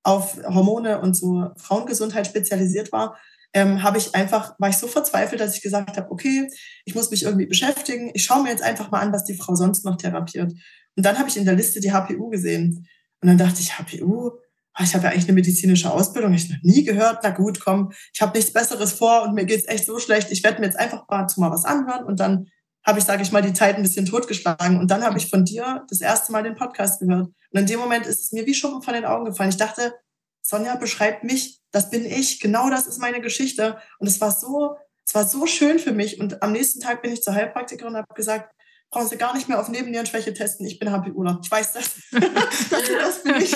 [0.04, 3.18] auf Hormone und so Frauengesundheit spezialisiert war,
[3.54, 6.48] ähm, habe ich einfach, war ich so verzweifelt, dass ich gesagt habe, okay,
[6.84, 8.10] ich muss mich irgendwie beschäftigen.
[8.14, 10.52] Ich schaue mir jetzt einfach mal an, was die Frau sonst noch therapiert.
[10.96, 12.86] Und dann habe ich in der Liste die HPU gesehen.
[13.20, 14.30] Und dann dachte ich, HPU,
[14.74, 17.20] ah, ich habe ja eigentlich eine medizinische Ausbildung, ich noch nie gehört.
[17.22, 20.30] Na gut, komm, ich habe nichts Besseres vor und mir geht's echt so schlecht.
[20.30, 22.48] Ich werde mir jetzt einfach mal, mal was anhören und dann
[22.84, 24.78] habe ich, sage ich mal, die Zeit ein bisschen totgeschlagen.
[24.78, 27.28] Und dann habe ich von dir das erste Mal den Podcast gehört.
[27.28, 29.50] Und in dem Moment ist es mir wie Schuppen von den Augen gefallen.
[29.50, 29.94] Ich dachte,
[30.42, 33.78] Sonja beschreibt mich, das bin ich, genau das ist meine Geschichte.
[33.98, 36.20] Und es war so, es war so schön für mich.
[36.20, 38.54] Und am nächsten Tag bin ich zur Heilpraktikerin und habe gesagt,
[38.92, 40.66] brauchen Sie gar nicht mehr auf Nebennierenschwäche testen.
[40.66, 41.40] Ich bin HPUler.
[41.42, 41.94] Ich weiß das.
[42.12, 43.50] das, das, bin ich.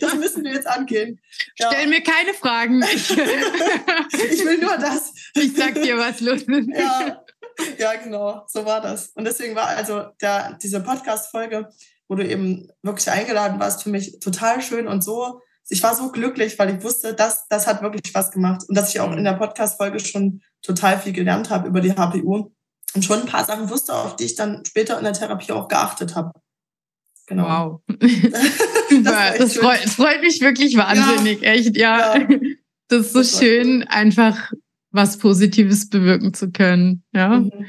[0.00, 1.20] das müssen wir jetzt angehen.
[1.58, 1.70] Ja.
[1.72, 2.82] Stell mir keine Fragen.
[2.94, 3.10] Ich,
[4.30, 5.12] ich will nur das.
[5.34, 6.68] Ich sag dir, was los ist.
[6.78, 7.24] Ja,
[7.78, 8.44] ja, genau.
[8.46, 9.08] So war das.
[9.08, 11.68] Und deswegen war also der, diese Podcast-Folge,
[12.08, 15.40] wo du eben wirklich eingeladen warst, für mich total schön und so.
[15.68, 18.94] Ich war so glücklich, weil ich wusste, dass das hat wirklich was gemacht und dass
[18.94, 22.50] ich auch in der Podcast-Folge schon total viel gelernt habe über die HPU
[22.94, 25.68] und schon ein paar Sachen wusste, auf die ich dann später in der Therapie auch
[25.68, 26.32] geachtet habe.
[27.26, 27.80] Genau.
[27.88, 27.98] Wow.
[29.02, 31.50] das, das freut, freut, mich wirklich wahnsinnig, ja.
[31.50, 32.18] echt, ja.
[32.18, 32.28] ja.
[32.88, 34.52] Das ist so das schön, einfach
[34.90, 37.40] was Positives bewirken zu können, ja.
[37.40, 37.66] Mhm.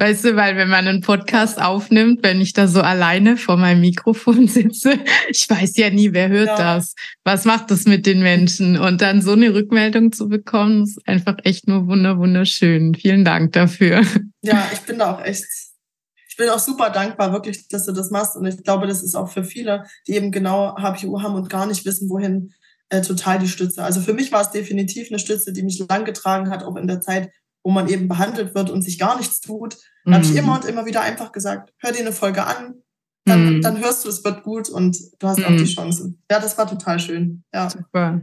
[0.00, 3.82] Weißt du, weil wenn man einen Podcast aufnimmt, wenn ich da so alleine vor meinem
[3.82, 4.94] Mikrofon sitze,
[5.28, 6.56] ich weiß ja nie, wer hört ja.
[6.56, 6.94] das.
[7.22, 8.78] Was macht das mit den Menschen?
[8.78, 12.94] Und dann so eine Rückmeldung zu bekommen, ist einfach echt nur wunder wunderschön.
[12.94, 14.02] Vielen Dank dafür.
[14.42, 15.44] Ja, ich bin da auch echt,
[16.26, 18.36] ich bin auch super dankbar, wirklich, dass du das machst.
[18.36, 21.66] Und ich glaube, das ist auch für viele, die eben genau HPU haben und gar
[21.66, 22.54] nicht wissen, wohin,
[22.88, 23.84] äh, total die Stütze.
[23.84, 26.86] Also für mich war es definitiv eine Stütze, die mich lang getragen hat, auch in
[26.86, 27.30] der Zeit,
[27.62, 29.76] wo man eben behandelt wird und sich gar nichts tut.
[30.04, 30.14] Da mhm.
[30.14, 32.74] habe ich immer und immer wieder einfach gesagt, hör dir eine Folge an,
[33.24, 33.62] dann, mhm.
[33.62, 35.44] dann hörst du, es wird gut und du hast mhm.
[35.44, 35.66] auch die mhm.
[35.66, 36.22] Chancen.
[36.30, 37.44] Ja, das war total schön.
[37.52, 37.68] Ja.
[37.68, 38.22] Super.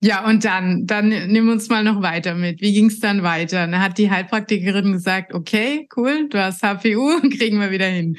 [0.00, 2.60] Ja, und dann, dann nimm uns mal noch weiter mit.
[2.60, 3.66] Wie ging es dann weiter?
[3.66, 8.16] Dann hat die Heilpraktikerin gesagt, okay, cool, du hast HPU, kriegen wir wieder hin.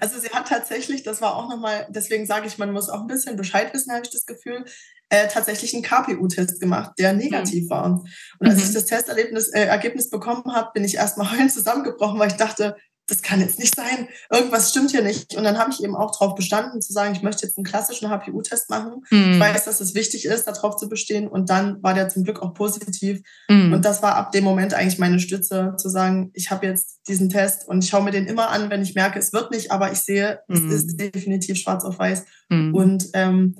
[0.00, 3.06] Also sie hat tatsächlich, das war auch nochmal, deswegen sage ich, man muss auch ein
[3.06, 4.64] bisschen Bescheid wissen, habe ich das Gefühl,
[5.10, 7.70] äh, tatsächlich einen KPU-Test gemacht, der negativ mhm.
[7.70, 7.84] war.
[7.84, 8.08] Und
[8.40, 8.62] als mhm.
[8.62, 12.76] ich das Testerlebnis, äh, Ergebnis bekommen habe, bin ich erstmal heulend zusammengebrochen, weil ich dachte,
[13.10, 15.34] das kann jetzt nicht sein, irgendwas stimmt hier nicht.
[15.34, 18.08] Und dann habe ich eben auch darauf bestanden, zu sagen, ich möchte jetzt einen klassischen
[18.08, 19.02] HPU-Test machen.
[19.10, 19.32] Mhm.
[19.32, 21.26] Ich weiß, dass es wichtig ist, darauf zu bestehen.
[21.26, 23.20] Und dann war der zum Glück auch positiv.
[23.48, 23.72] Mhm.
[23.72, 27.28] Und das war ab dem Moment eigentlich meine Stütze, zu sagen, ich habe jetzt diesen
[27.28, 29.90] Test und ich schaue mir den immer an, wenn ich merke, es wird nicht, aber
[29.90, 30.68] ich sehe, mhm.
[30.68, 32.24] es ist definitiv schwarz auf weiß.
[32.48, 32.74] Mhm.
[32.74, 33.56] Und ähm,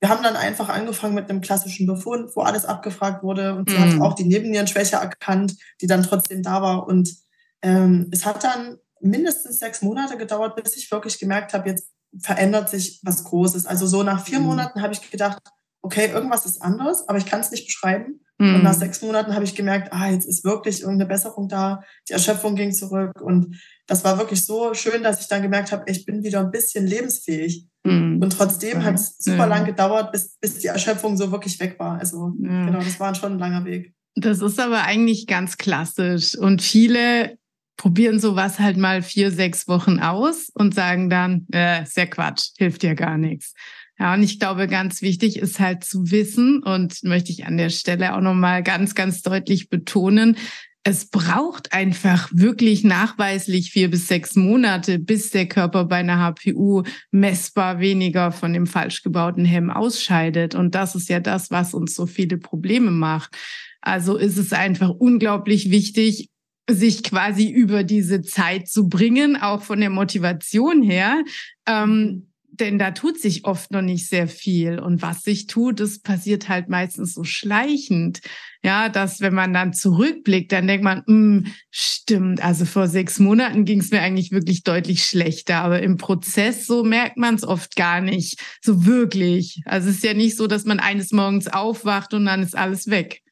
[0.00, 3.54] wir haben dann einfach angefangen mit einem klassischen Befund, wo alles abgefragt wurde.
[3.54, 4.02] Und sie hat mhm.
[4.02, 6.86] auch die Nebennierenschwäche erkannt, die dann trotzdem da war.
[6.86, 7.14] Und
[7.62, 12.70] ähm, es hat dann mindestens sechs Monate gedauert, bis ich wirklich gemerkt habe, jetzt verändert
[12.70, 13.66] sich was Großes.
[13.66, 14.46] Also so nach vier mhm.
[14.46, 15.42] Monaten habe ich gedacht,
[15.82, 18.20] okay, irgendwas ist anders, aber ich kann es nicht beschreiben.
[18.38, 18.56] Mhm.
[18.56, 22.14] Und nach sechs Monaten habe ich gemerkt, ah, jetzt ist wirklich irgendeine Besserung da, die
[22.14, 23.20] Erschöpfung ging zurück.
[23.20, 26.50] Und das war wirklich so schön, dass ich dann gemerkt habe, ich bin wieder ein
[26.50, 27.68] bisschen lebensfähig.
[27.84, 28.20] Mhm.
[28.22, 29.44] Und trotzdem hat es super ja.
[29.46, 31.98] lang gedauert, bis, bis die Erschöpfung so wirklich weg war.
[31.98, 32.66] Also ja.
[32.66, 33.94] genau, das war schon ein langer Weg.
[34.16, 36.36] Das ist aber eigentlich ganz klassisch.
[36.36, 37.38] Und viele
[37.76, 42.82] probieren sowas halt mal vier, sechs Wochen aus und sagen dann, äh, sehr Quatsch, hilft
[42.82, 43.54] ja gar nichts.
[43.98, 47.70] Ja, und ich glaube, ganz wichtig ist halt zu wissen und möchte ich an der
[47.70, 50.36] Stelle auch nochmal ganz, ganz deutlich betonen,
[50.82, 56.84] es braucht einfach wirklich nachweislich vier bis sechs Monate, bis der Körper bei einer HPU
[57.10, 60.54] messbar weniger von dem falsch gebauten Hemm ausscheidet.
[60.54, 63.36] Und das ist ja das, was uns so viele Probleme macht.
[63.82, 66.30] Also ist es einfach unglaublich wichtig,
[66.70, 71.22] sich quasi über diese Zeit zu bringen, auch von der Motivation her.
[71.66, 72.29] Ähm.
[72.60, 74.78] Denn da tut sich oft noch nicht sehr viel.
[74.78, 78.20] Und was sich tut, das passiert halt meistens so schleichend.
[78.62, 83.64] Ja, dass wenn man dann zurückblickt, dann denkt man, hm, stimmt, also vor sechs Monaten
[83.64, 85.62] ging es mir eigentlich wirklich deutlich schlechter.
[85.62, 88.38] Aber im Prozess so merkt man es oft gar nicht.
[88.60, 89.62] So wirklich.
[89.64, 92.88] Also es ist ja nicht so, dass man eines Morgens aufwacht und dann ist alles
[92.88, 93.22] weg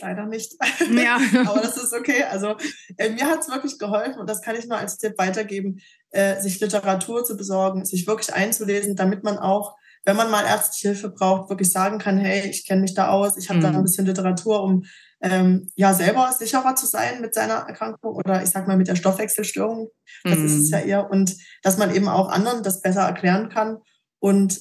[0.00, 0.54] leider nicht.
[0.92, 1.18] Ja.
[1.46, 2.24] Aber das ist okay.
[2.24, 2.56] Also
[2.96, 5.80] äh, mir hat es wirklich geholfen und das kann ich nur als Tipp weitergeben,
[6.14, 10.88] äh, sich Literatur zu besorgen, sich wirklich einzulesen, damit man auch, wenn man mal ärztliche
[10.88, 13.62] Hilfe braucht, wirklich sagen kann, hey, ich kenne mich da aus, ich habe mhm.
[13.62, 14.84] da ein bisschen Literatur, um
[15.20, 18.96] ähm, ja selber sicherer zu sein mit seiner Erkrankung oder ich sag mal mit der
[18.96, 19.88] Stoffwechselstörung.
[20.22, 20.46] Das mhm.
[20.46, 20.88] ist es ja mhm.
[20.88, 21.10] eher.
[21.10, 23.78] Und dass man eben auch anderen das besser erklären kann.
[24.20, 24.60] Und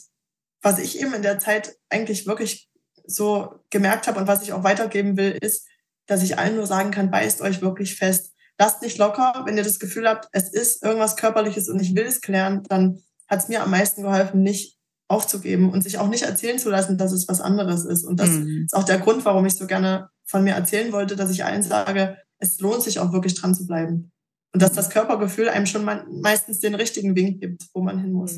[0.61, 2.69] was ich eben in der Zeit eigentlich wirklich
[3.05, 5.67] so gemerkt habe und was ich auch weitergeben will, ist,
[6.07, 8.32] dass ich allen nur sagen kann, beißt euch wirklich fest.
[8.59, 12.05] Lasst nicht locker, wenn ihr das Gefühl habt, es ist irgendwas Körperliches und ich will
[12.05, 16.23] es klären, dann hat es mir am meisten geholfen, nicht aufzugeben und sich auch nicht
[16.23, 18.03] erzählen zu lassen, dass es was anderes ist.
[18.03, 18.63] Und das mhm.
[18.65, 21.63] ist auch der Grund, warum ich so gerne von mir erzählen wollte, dass ich allen
[21.63, 24.12] sage, es lohnt sich auch wirklich dran zu bleiben.
[24.53, 25.83] Und dass das Körpergefühl einem schon
[26.21, 28.37] meistens den richtigen Wink gibt, wo man hin muss.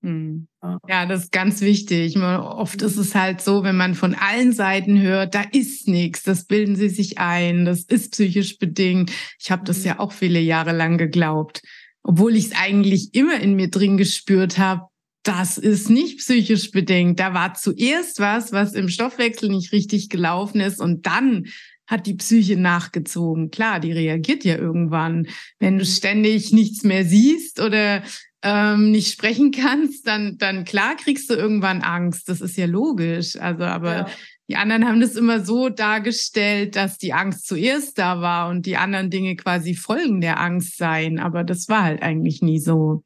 [0.00, 0.48] Mhm.
[0.60, 0.78] Ja.
[0.88, 2.16] Ja, das ist ganz wichtig.
[2.16, 6.46] Oft ist es halt so, wenn man von allen Seiten hört, da ist nichts, das
[6.46, 9.12] bilden sie sich ein, das ist psychisch bedingt.
[9.38, 9.86] Ich habe das mhm.
[9.86, 11.62] ja auch viele Jahre lang geglaubt,
[12.02, 14.88] obwohl ich es eigentlich immer in mir drin gespürt habe.
[15.22, 17.20] Das ist nicht psychisch bedingt.
[17.20, 21.46] Da war zuerst was, was im Stoffwechsel nicht richtig gelaufen ist und dann
[21.92, 23.50] hat die Psyche nachgezogen.
[23.50, 25.28] Klar, die reagiert ja irgendwann.
[25.60, 28.02] Wenn du ständig nichts mehr siehst oder
[28.42, 32.28] ähm, nicht sprechen kannst, dann, dann klar kriegst du irgendwann Angst.
[32.28, 33.36] Das ist ja logisch.
[33.36, 34.06] Also, aber ja.
[34.48, 38.78] die anderen haben das immer so dargestellt, dass die Angst zuerst da war und die
[38.78, 41.20] anderen Dinge quasi Folgen der Angst seien.
[41.20, 43.04] Aber das war halt eigentlich nie so.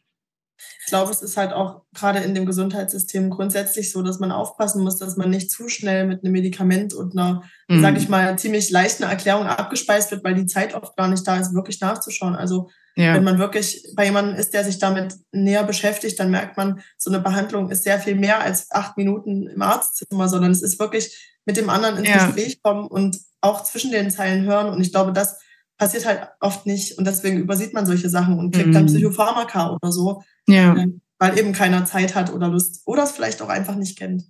[0.80, 4.82] Ich glaube, es ist halt auch gerade in dem Gesundheitssystem grundsätzlich so, dass man aufpassen
[4.82, 7.82] muss, dass man nicht zu schnell mit einem Medikament und einer, mhm.
[7.82, 11.36] sage ich mal, ziemlich leichten Erklärung abgespeist wird, weil die Zeit oft gar nicht da
[11.36, 12.36] ist, wirklich nachzuschauen.
[12.36, 13.14] Also ja.
[13.14, 17.10] Wenn man wirklich bei jemandem ist, der sich damit näher beschäftigt, dann merkt man, so
[17.10, 21.36] eine Behandlung ist sehr viel mehr als acht Minuten im Arztzimmer, sondern es ist wirklich
[21.44, 22.24] mit dem anderen ins ja.
[22.24, 24.70] Gespräch kommen und auch zwischen den Zeilen hören.
[24.70, 25.38] Und ich glaube, das
[25.78, 26.98] passiert halt oft nicht.
[26.98, 28.72] Und deswegen übersieht man solche Sachen und kriegt mhm.
[28.72, 30.86] dann Psychopharmaka oder so, ja.
[31.18, 34.24] weil eben keiner Zeit hat oder Lust oder es vielleicht auch einfach nicht kennt.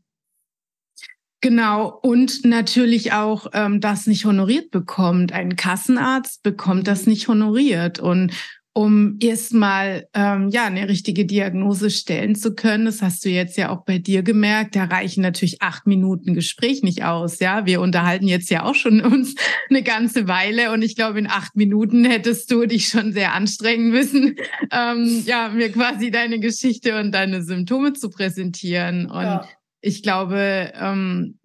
[1.42, 5.32] Genau, und natürlich auch ähm, das nicht honoriert bekommt.
[5.32, 8.00] Ein Kassenarzt bekommt das nicht honoriert.
[8.00, 8.32] Und
[8.76, 12.84] um erstmal ähm, ja eine richtige Diagnose stellen zu können.
[12.84, 14.76] Das hast du jetzt ja auch bei dir gemerkt.
[14.76, 17.40] Da reichen natürlich acht Minuten Gespräch nicht aus.
[17.40, 19.34] Ja, wir unterhalten jetzt ja auch schon uns
[19.70, 23.88] eine ganze Weile und ich glaube, in acht Minuten hättest du dich schon sehr anstrengen
[23.88, 24.36] müssen,
[24.70, 29.06] ähm, ja mir quasi deine Geschichte und deine Symptome zu präsentieren.
[29.06, 29.48] Und ja.
[29.80, 31.38] ich glaube, ähm,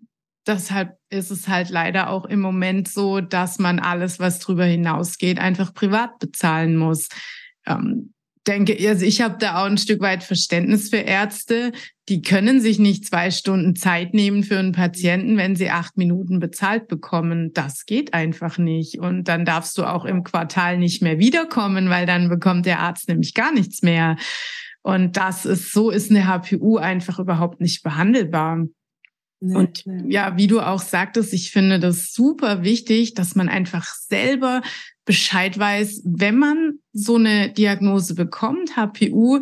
[0.47, 5.39] deshalb ist es halt leider auch im Moment so, dass man alles, was drüber hinausgeht,
[5.39, 7.09] einfach privat bezahlen muss.
[7.65, 8.13] Ähm,
[8.47, 11.71] denke, also ich habe da auch ein Stück weit Verständnis für Ärzte.
[12.09, 16.39] Die können sich nicht zwei Stunden Zeit nehmen für einen Patienten, wenn sie acht Minuten
[16.39, 17.53] bezahlt bekommen.
[17.53, 18.99] Das geht einfach nicht.
[18.99, 23.07] Und dann darfst du auch im Quartal nicht mehr wiederkommen, weil dann bekommt der Arzt
[23.07, 24.17] nämlich gar nichts mehr.
[24.81, 28.65] Und das ist, so ist eine HPU einfach überhaupt nicht behandelbar.
[29.43, 30.13] Nee, und nee.
[30.13, 34.61] ja, wie du auch sagtest, ich finde das super wichtig, dass man einfach selber
[35.03, 39.41] Bescheid weiß, wenn man so eine Diagnose bekommt, HPU,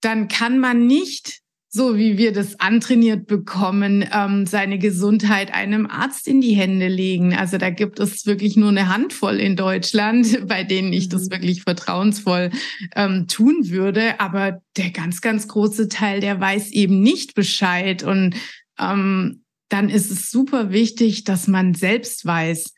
[0.00, 6.26] dann kann man nicht, so wie wir das antrainiert bekommen, ähm, seine Gesundheit einem Arzt
[6.26, 7.32] in die Hände legen.
[7.32, 11.30] Also da gibt es wirklich nur eine Handvoll in Deutschland, bei denen ich das mhm.
[11.30, 12.50] wirklich vertrauensvoll
[12.96, 14.18] ähm, tun würde.
[14.18, 18.34] Aber der ganz, ganz große Teil, der weiß eben nicht Bescheid und
[18.82, 22.74] ähm, dann ist es super wichtig, dass man selbst weiß,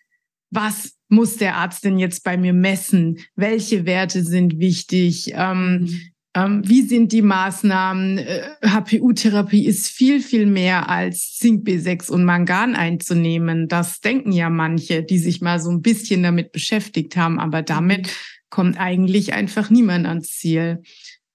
[0.51, 3.19] was muss der Arzt denn jetzt bei mir messen?
[3.35, 5.33] Welche Werte sind wichtig?
[5.35, 6.01] Ähm, mhm.
[6.35, 8.19] ähm, wie sind die Maßnahmen?
[8.19, 13.67] Äh, HPU-Therapie ist viel, viel mehr als Zink, B6 und Mangan einzunehmen.
[13.67, 18.07] Das denken ja manche, die sich mal so ein bisschen damit beschäftigt haben, aber damit
[18.07, 18.11] mhm.
[18.51, 20.83] kommt eigentlich einfach niemand ans Ziel.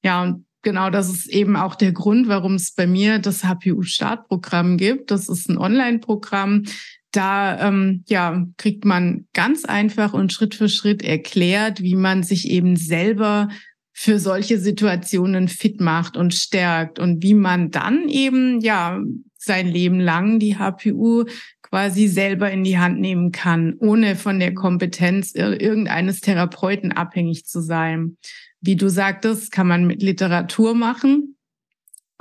[0.03, 4.77] Ja, und genau, das ist eben auch der Grund, warum es bei mir das HPU-Startprogramm
[4.77, 5.11] gibt.
[5.11, 6.63] Das ist ein Online-Programm.
[7.11, 12.49] Da ähm, ja, kriegt man ganz einfach und Schritt für Schritt erklärt, wie man sich
[12.49, 13.49] eben selber
[13.91, 19.01] für solche Situationen fit macht und stärkt und wie man dann eben ja
[19.35, 21.25] sein Leben lang die HPU
[21.61, 27.61] quasi selber in die Hand nehmen kann, ohne von der Kompetenz irgendeines Therapeuten abhängig zu
[27.61, 28.17] sein.
[28.61, 31.37] Wie du sagtest, kann man mit Literatur machen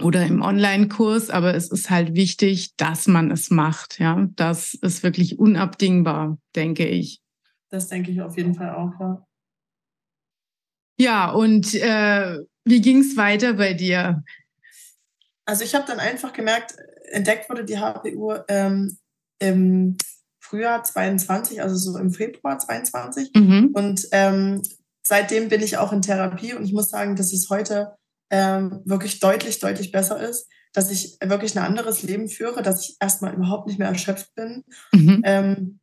[0.00, 3.98] oder im Online-Kurs, aber es ist halt wichtig, dass man es macht.
[3.98, 7.20] Ja, das ist wirklich unabdingbar, denke ich.
[7.70, 9.24] Das denke ich auf jeden Fall auch, ja.
[11.00, 14.24] Ja, und äh, wie ging es weiter bei dir?
[15.44, 16.74] Also ich habe dann einfach gemerkt,
[17.10, 18.98] entdeckt wurde die HPU ähm,
[19.38, 19.96] im
[20.40, 23.30] Frühjahr 22, also so im Februar 22.
[23.34, 23.70] Mhm.
[23.74, 24.62] Und ähm,
[25.08, 27.96] seitdem bin ich auch in Therapie und ich muss sagen, dass es heute
[28.28, 32.98] ähm, wirklich deutlich, deutlich besser ist, dass ich wirklich ein anderes Leben führe, dass ich
[33.00, 35.22] erstmal überhaupt nicht mehr erschöpft bin, mhm.
[35.24, 35.80] ähm,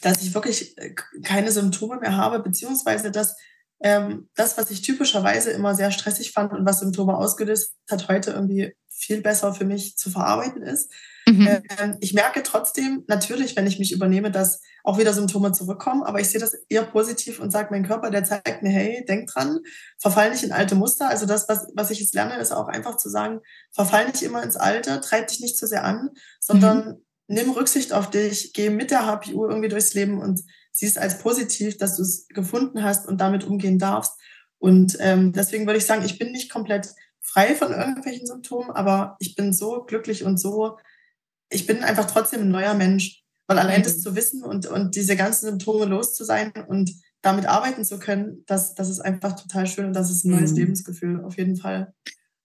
[0.00, 3.36] dass ich wirklich äh, keine Symptome mehr habe, beziehungsweise dass
[3.82, 8.30] ähm, das, was ich typischerweise immer sehr stressig fand und was Symptome ausgelöst hat, heute
[8.30, 10.92] irgendwie viel besser für mich zu verarbeiten ist.
[11.28, 11.62] Mhm.
[11.78, 16.20] Ähm, ich merke trotzdem natürlich, wenn ich mich übernehme, dass auch wieder Symptome zurückkommen, aber
[16.20, 19.60] ich sehe das eher positiv und sage, mein Körper, der zeigt mir, hey, denk dran,
[19.98, 21.08] verfall nicht in alte Muster.
[21.08, 23.40] Also das, was, was ich jetzt lerne, ist auch einfach zu sagen,
[23.72, 26.10] verfall nicht immer ins Alte, treib dich nicht zu sehr an,
[26.40, 26.94] sondern mhm.
[27.26, 30.40] nimm Rücksicht auf dich, geh mit der HPU irgendwie durchs Leben und
[30.72, 34.12] siehst als positiv, dass du es gefunden hast und damit umgehen darfst.
[34.58, 39.16] Und ähm, deswegen würde ich sagen, ich bin nicht komplett frei von irgendwelchen Symptomen, aber
[39.20, 40.78] ich bin so glücklich und so,
[41.50, 43.22] ich bin einfach trotzdem ein neuer Mensch.
[43.48, 44.00] Weil allein das mhm.
[44.02, 48.44] zu wissen und, und diese ganzen Symptome los zu sein und damit arbeiten zu können,
[48.46, 50.58] das, das ist einfach total schön und das ist ein neues mhm.
[50.58, 51.94] Lebensgefühl, auf jeden Fall.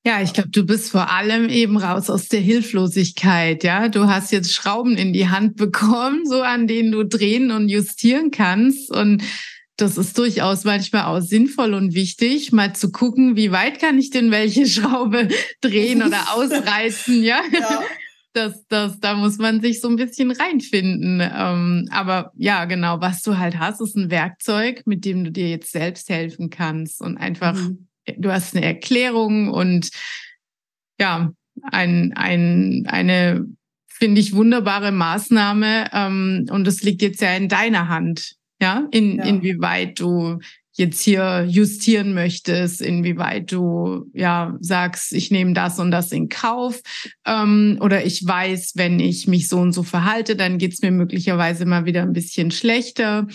[0.06, 3.90] Ja, ich glaube, du bist vor allem eben raus aus der Hilflosigkeit, ja.
[3.90, 8.32] Du hast jetzt Schrauben in die Hand bekommen, so an denen du drehen und justieren
[8.32, 9.24] kannst und
[9.76, 14.10] das ist durchaus manchmal auch sinnvoll und wichtig, mal zu gucken, wie weit kann ich
[14.12, 15.28] denn welche Schraube
[15.62, 17.42] drehen oder ausreißen, ja.
[17.52, 17.82] ja.
[18.34, 21.22] Das, das, da muss man sich so ein bisschen reinfinden.
[21.22, 25.50] Ähm, aber ja, genau, was du halt hast, ist ein Werkzeug, mit dem du dir
[25.50, 27.88] jetzt selbst helfen kannst und einfach, mhm.
[28.18, 29.90] du hast eine Erklärung und
[31.00, 33.46] ja, ein, ein, eine,
[33.88, 35.90] finde ich, wunderbare Maßnahme.
[35.94, 39.26] Ähm, und es liegt jetzt ja in deiner Hand, ja, in, ja.
[39.26, 40.40] inwieweit du
[40.74, 46.82] jetzt hier justieren möchtest, inwieweit du ja sagst, ich nehme das und das in Kauf
[47.26, 51.66] ähm, oder ich weiß, wenn ich mich so und so verhalte, dann geht's mir möglicherweise
[51.66, 53.28] mal wieder ein bisschen schlechter.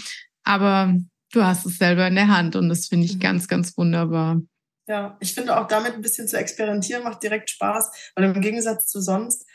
[0.43, 0.95] Aber
[1.33, 3.21] du hast es selber in der Hand und das finde ich mhm.
[3.21, 4.41] ganz, ganz wunderbar.
[4.89, 8.87] Ja, ich finde auch damit ein bisschen zu experimentieren macht direkt Spaß, weil im Gegensatz
[8.87, 9.47] zu sonst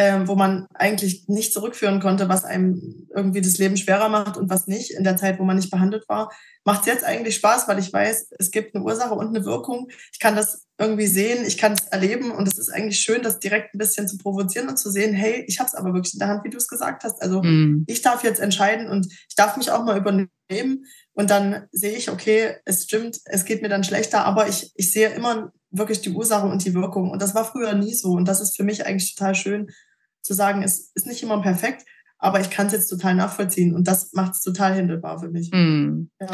[0.00, 4.48] ähm, wo man eigentlich nicht zurückführen konnte, was einem irgendwie das Leben schwerer macht und
[4.48, 6.32] was nicht in der Zeit, wo man nicht behandelt war,
[6.64, 9.90] macht es jetzt eigentlich Spaß, weil ich weiß, es gibt eine Ursache und eine Wirkung.
[10.10, 13.40] Ich kann das irgendwie sehen, ich kann es erleben und es ist eigentlich schön, das
[13.40, 16.20] direkt ein bisschen zu provozieren und zu sehen, hey, ich habe es aber wirklich in
[16.20, 17.20] der Hand, wie du es gesagt hast.
[17.20, 17.84] Also mhm.
[17.86, 22.10] ich darf jetzt entscheiden und ich darf mich auch mal übernehmen und dann sehe ich,
[22.10, 26.10] okay, es stimmt, es geht mir dann schlechter, aber ich, ich sehe immer wirklich die
[26.10, 28.86] Ursache und die Wirkung und das war früher nie so und das ist für mich
[28.86, 29.70] eigentlich total schön,
[30.22, 31.84] zu sagen, es ist nicht immer perfekt,
[32.18, 35.50] aber ich kann es jetzt total nachvollziehen und das macht es total händelbar für mich.
[35.52, 36.10] Mm.
[36.20, 36.28] Ja.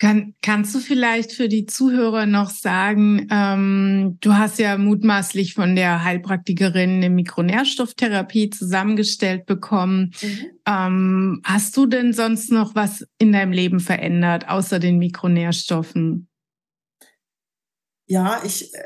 [0.00, 5.76] Kann, kannst du vielleicht für die Zuhörer noch sagen, ähm, du hast ja mutmaßlich von
[5.76, 10.14] der Heilpraktikerin eine Mikronährstofftherapie zusammengestellt bekommen.
[10.22, 10.46] Mhm.
[10.66, 16.30] Ähm, hast du denn sonst noch was in deinem Leben verändert, außer den Mikronährstoffen?
[18.06, 18.78] Ja, ich äh,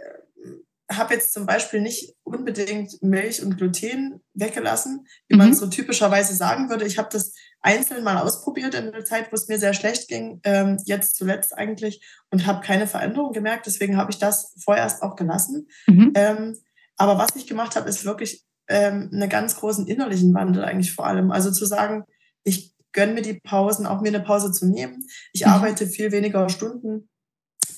[0.90, 5.38] habe jetzt zum Beispiel nicht unbedingt Milch und Gluten weggelassen, wie mhm.
[5.38, 6.85] man so typischerweise sagen würde.
[6.85, 10.40] Ich habe das einzeln mal ausprobiert in der Zeit, wo es mir sehr schlecht ging,
[10.44, 13.66] ähm, jetzt zuletzt eigentlich, und habe keine Veränderung gemerkt.
[13.66, 15.68] Deswegen habe ich das vorerst auch gelassen.
[15.87, 16.12] Mhm.
[16.14, 16.59] Ähm,
[16.97, 21.07] aber was ich gemacht habe, ist wirklich ähm, einen ganz großen innerlichen Wandel eigentlich vor
[21.07, 21.31] allem.
[21.31, 22.05] Also zu sagen,
[22.44, 25.07] ich gönne mir die Pausen, auch mir eine Pause zu nehmen.
[25.33, 25.53] Ich mhm.
[25.53, 27.09] arbeite viel weniger Stunden,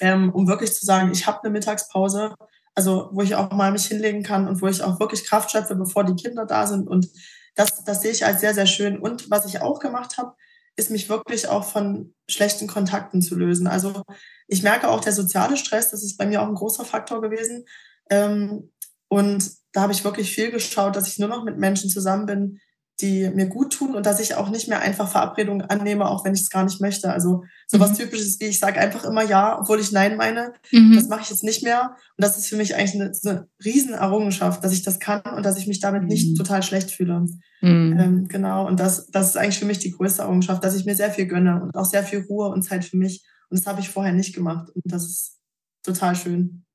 [0.01, 2.35] ähm, um wirklich zu sagen, ich habe eine Mittagspause
[2.76, 5.74] also wo ich auch mal mich hinlegen kann und wo ich auch wirklich Kraft schöpfe,
[5.74, 6.86] bevor die Kinder da sind.
[6.86, 7.08] Und
[7.54, 8.98] das, das sehe ich als sehr, sehr schön.
[8.98, 10.34] Und was ich auch gemacht habe,
[10.76, 13.66] ist mich wirklich auch von schlechten Kontakten zu lösen.
[13.66, 14.02] Also
[14.46, 17.64] ich merke auch der soziale Stress, das ist bei mir auch ein großer Faktor gewesen.
[18.10, 18.70] Ähm,
[19.08, 22.60] und da habe ich wirklich viel geschaut, dass ich nur noch mit Menschen zusammen bin,
[23.00, 26.35] die mir gut tun und dass ich auch nicht mehr einfach Verabredungen annehme, auch wenn
[26.35, 27.12] ich es gar nicht möchte.
[27.12, 27.96] Also sowas mhm.
[27.96, 30.54] typisches wie ich sage einfach immer ja, obwohl ich nein meine.
[30.72, 30.94] Mhm.
[30.94, 31.96] Das mache ich jetzt nicht mehr.
[32.16, 35.59] Und das ist für mich eigentlich eine, eine Riesenerrungenschaft, dass ich das kann und dass
[35.59, 36.09] ich mich damit mhm.
[36.09, 37.26] nicht total schlecht fühle.
[37.61, 37.98] Mhm.
[37.98, 38.66] Ähm, genau.
[38.66, 41.26] Und das, das ist eigentlich für mich die größte Errungenschaft, dass ich mir sehr viel
[41.26, 43.24] gönne und auch sehr viel Ruhe und Zeit für mich.
[43.50, 44.70] Und das habe ich vorher nicht gemacht.
[44.74, 45.38] Und das ist
[45.82, 46.65] total schön.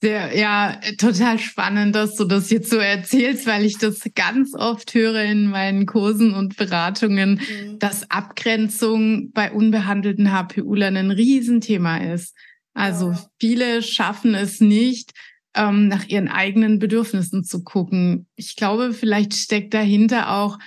[0.00, 4.94] Sehr, ja, total spannend, dass du das jetzt so erzählst, weil ich das ganz oft
[4.94, 7.80] höre in meinen Kursen und Beratungen, mhm.
[7.80, 12.36] dass Abgrenzung bei unbehandelten HPU-Lern ein Riesenthema ist.
[12.74, 13.26] Also ja.
[13.40, 15.14] viele schaffen es nicht,
[15.56, 18.28] ähm, nach ihren eigenen Bedürfnissen zu gucken.
[18.36, 20.60] Ich glaube, vielleicht steckt dahinter auch,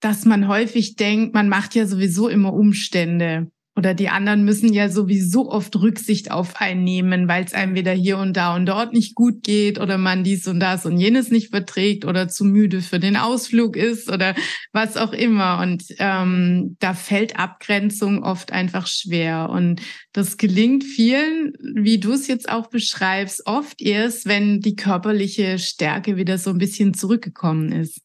[0.00, 3.50] dass man häufig denkt, man macht ja sowieso immer Umstände.
[3.74, 7.92] Oder die anderen müssen ja sowieso oft Rücksicht auf einen nehmen, weil es einem wieder
[7.92, 11.30] hier und da und dort nicht gut geht oder man dies und das und jenes
[11.30, 14.34] nicht verträgt oder zu müde für den Ausflug ist oder
[14.72, 15.60] was auch immer.
[15.60, 19.48] Und ähm, da fällt Abgrenzung oft einfach schwer.
[19.48, 19.80] Und
[20.12, 26.18] das gelingt vielen, wie du es jetzt auch beschreibst, oft erst, wenn die körperliche Stärke
[26.18, 28.02] wieder so ein bisschen zurückgekommen ist.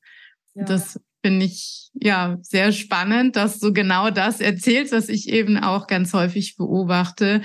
[0.55, 0.63] Ja.
[0.63, 0.97] Das
[1.27, 6.13] finde ich ja sehr spannend, dass du genau das erzählst, was ich eben auch ganz
[6.13, 7.41] häufig beobachte.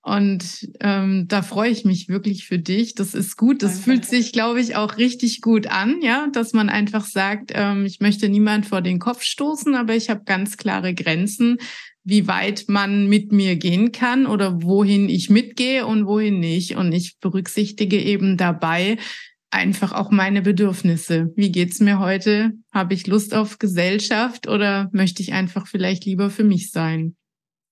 [0.00, 2.94] Und ähm, da freue ich mich wirklich für dich.
[2.94, 3.62] Das ist gut.
[3.62, 3.84] Das Danke.
[3.84, 8.00] fühlt sich, glaube ich, auch richtig gut an, ja, dass man einfach sagt, ähm, ich
[8.00, 11.58] möchte niemand vor den Kopf stoßen, aber ich habe ganz klare Grenzen,
[12.04, 16.76] wie weit man mit mir gehen kann oder wohin ich mitgehe und wohin nicht.
[16.76, 18.96] Und ich berücksichtige eben dabei,
[19.56, 21.32] einfach auch meine Bedürfnisse.
[21.34, 22.52] Wie geht's mir heute?
[22.72, 27.16] Habe ich Lust auf Gesellschaft oder möchte ich einfach vielleicht lieber für mich sein?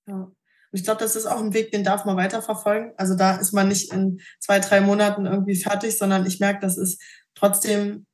[0.09, 0.15] Ja.
[0.15, 0.35] Und
[0.73, 2.93] ich glaube, das ist auch ein Weg, den darf man weiterverfolgen.
[2.97, 6.79] Also da ist man nicht in zwei, drei Monaten irgendwie fertig, sondern ich merke, das
[6.79, 7.01] ist
[7.35, 8.07] trotzdem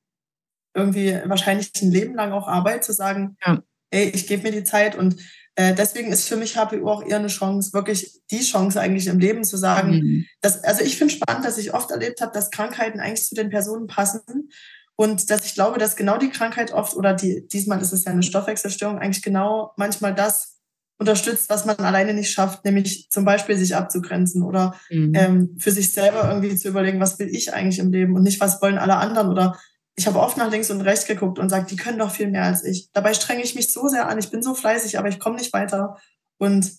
[0.75, 3.63] irgendwie wahrscheinlich ein Leben lang auch Arbeit zu sagen, ja.
[3.91, 5.17] ey, ich gebe mir die Zeit und
[5.57, 9.19] äh, deswegen ist für mich HPU auch eher eine Chance, wirklich die Chance eigentlich im
[9.19, 10.27] Leben zu sagen, mhm.
[10.41, 13.51] dass, also ich finde spannend, dass ich oft erlebt habe, dass Krankheiten eigentlich zu den
[13.51, 14.51] Personen passen
[14.97, 18.13] und dass ich glaube, dass genau die Krankheit oft oder die, diesmal ist es ja
[18.13, 20.61] eine Stoffwechselstörung, eigentlich genau manchmal das
[20.99, 25.13] unterstützt, was man alleine nicht schafft, nämlich zum Beispiel sich abzugrenzen oder mhm.
[25.15, 28.41] ähm, für sich selber irgendwie zu überlegen, was will ich eigentlich im Leben und nicht,
[28.41, 29.59] was wollen alle anderen oder
[30.01, 32.45] ich habe oft nach links und rechts geguckt und sagt, die können doch viel mehr
[32.45, 32.91] als ich.
[32.93, 35.53] Dabei strenge ich mich so sehr an, ich bin so fleißig, aber ich komme nicht
[35.53, 35.99] weiter.
[36.39, 36.73] Und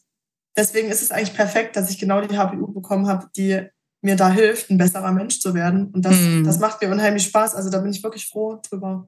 [0.57, 3.61] deswegen ist es eigentlich perfekt, dass ich genau die HPU bekommen habe, die
[4.01, 5.91] mir da hilft, ein besserer Mensch zu werden.
[5.93, 6.43] Und das, mhm.
[6.45, 7.53] das macht mir unheimlich Spaß.
[7.53, 9.07] Also da bin ich wirklich froh drüber.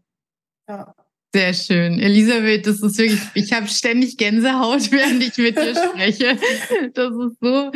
[0.70, 0.94] Ja.
[1.34, 2.00] Sehr schön.
[2.00, 6.38] Elisabeth, das ist wirklich, ich habe ständig Gänsehaut, während ich mit dir spreche.
[6.94, 7.72] Das ist so,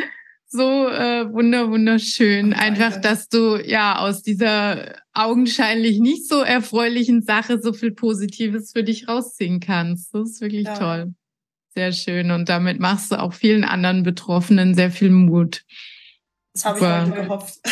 [0.49, 2.53] so äh, wunder wunderschön.
[2.53, 8.83] Einfach, dass du ja aus dieser augenscheinlich nicht so erfreulichen Sache so viel Positives für
[8.83, 10.13] dich rausziehen kannst.
[10.13, 10.77] Das ist wirklich ja.
[10.77, 11.13] toll.
[11.75, 12.31] Sehr schön.
[12.31, 15.63] Und damit machst du auch vielen anderen Betroffenen sehr viel Mut.
[16.53, 17.55] Das habe ich heute gehofft.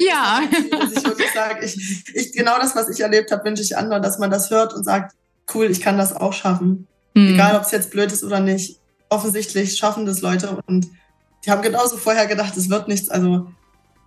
[0.00, 0.42] Ja.
[0.70, 4.00] dass ich wirklich sage, ich, ich, genau das, was ich erlebt habe, wünsche ich anderen,
[4.00, 5.16] dass man das hört und sagt,
[5.52, 6.86] cool, ich kann das auch schaffen.
[7.16, 7.34] Hm.
[7.34, 8.78] Egal, ob es jetzt blöd ist oder nicht.
[9.08, 10.86] Offensichtlich schaffen das Leute und
[11.44, 13.08] die haben genauso vorher gedacht, es wird nichts.
[13.08, 13.46] Also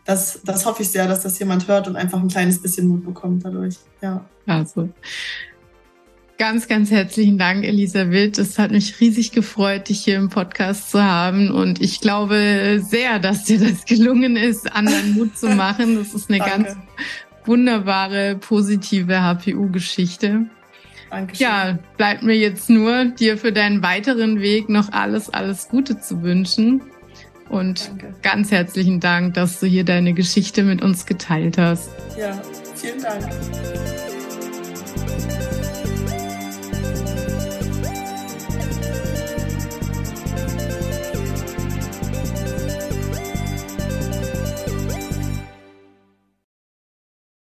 [0.05, 3.05] das, das hoffe ich sehr, dass das jemand hört und einfach ein kleines bisschen Mut
[3.05, 3.75] bekommt dadurch.
[4.01, 4.25] Ja.
[4.45, 4.89] Also.
[6.37, 8.39] Ganz, ganz herzlichen Dank, Elisabeth.
[8.39, 11.51] Es hat mich riesig gefreut, dich hier im Podcast zu haben.
[11.51, 15.97] Und ich glaube sehr, dass dir das gelungen ist, anderen Mut zu machen.
[15.97, 16.75] Das ist eine ganz
[17.45, 20.47] wunderbare, positive HPU-Geschichte.
[21.11, 21.45] Dankeschön.
[21.45, 26.23] Ja, bleibt mir jetzt nur, dir für deinen weiteren Weg noch alles, alles Gute zu
[26.23, 26.81] wünschen.
[27.51, 28.13] Und Danke.
[28.21, 31.89] ganz herzlichen Dank, dass du hier deine Geschichte mit uns geteilt hast.
[32.17, 32.41] Ja,
[32.75, 33.29] vielen Dank.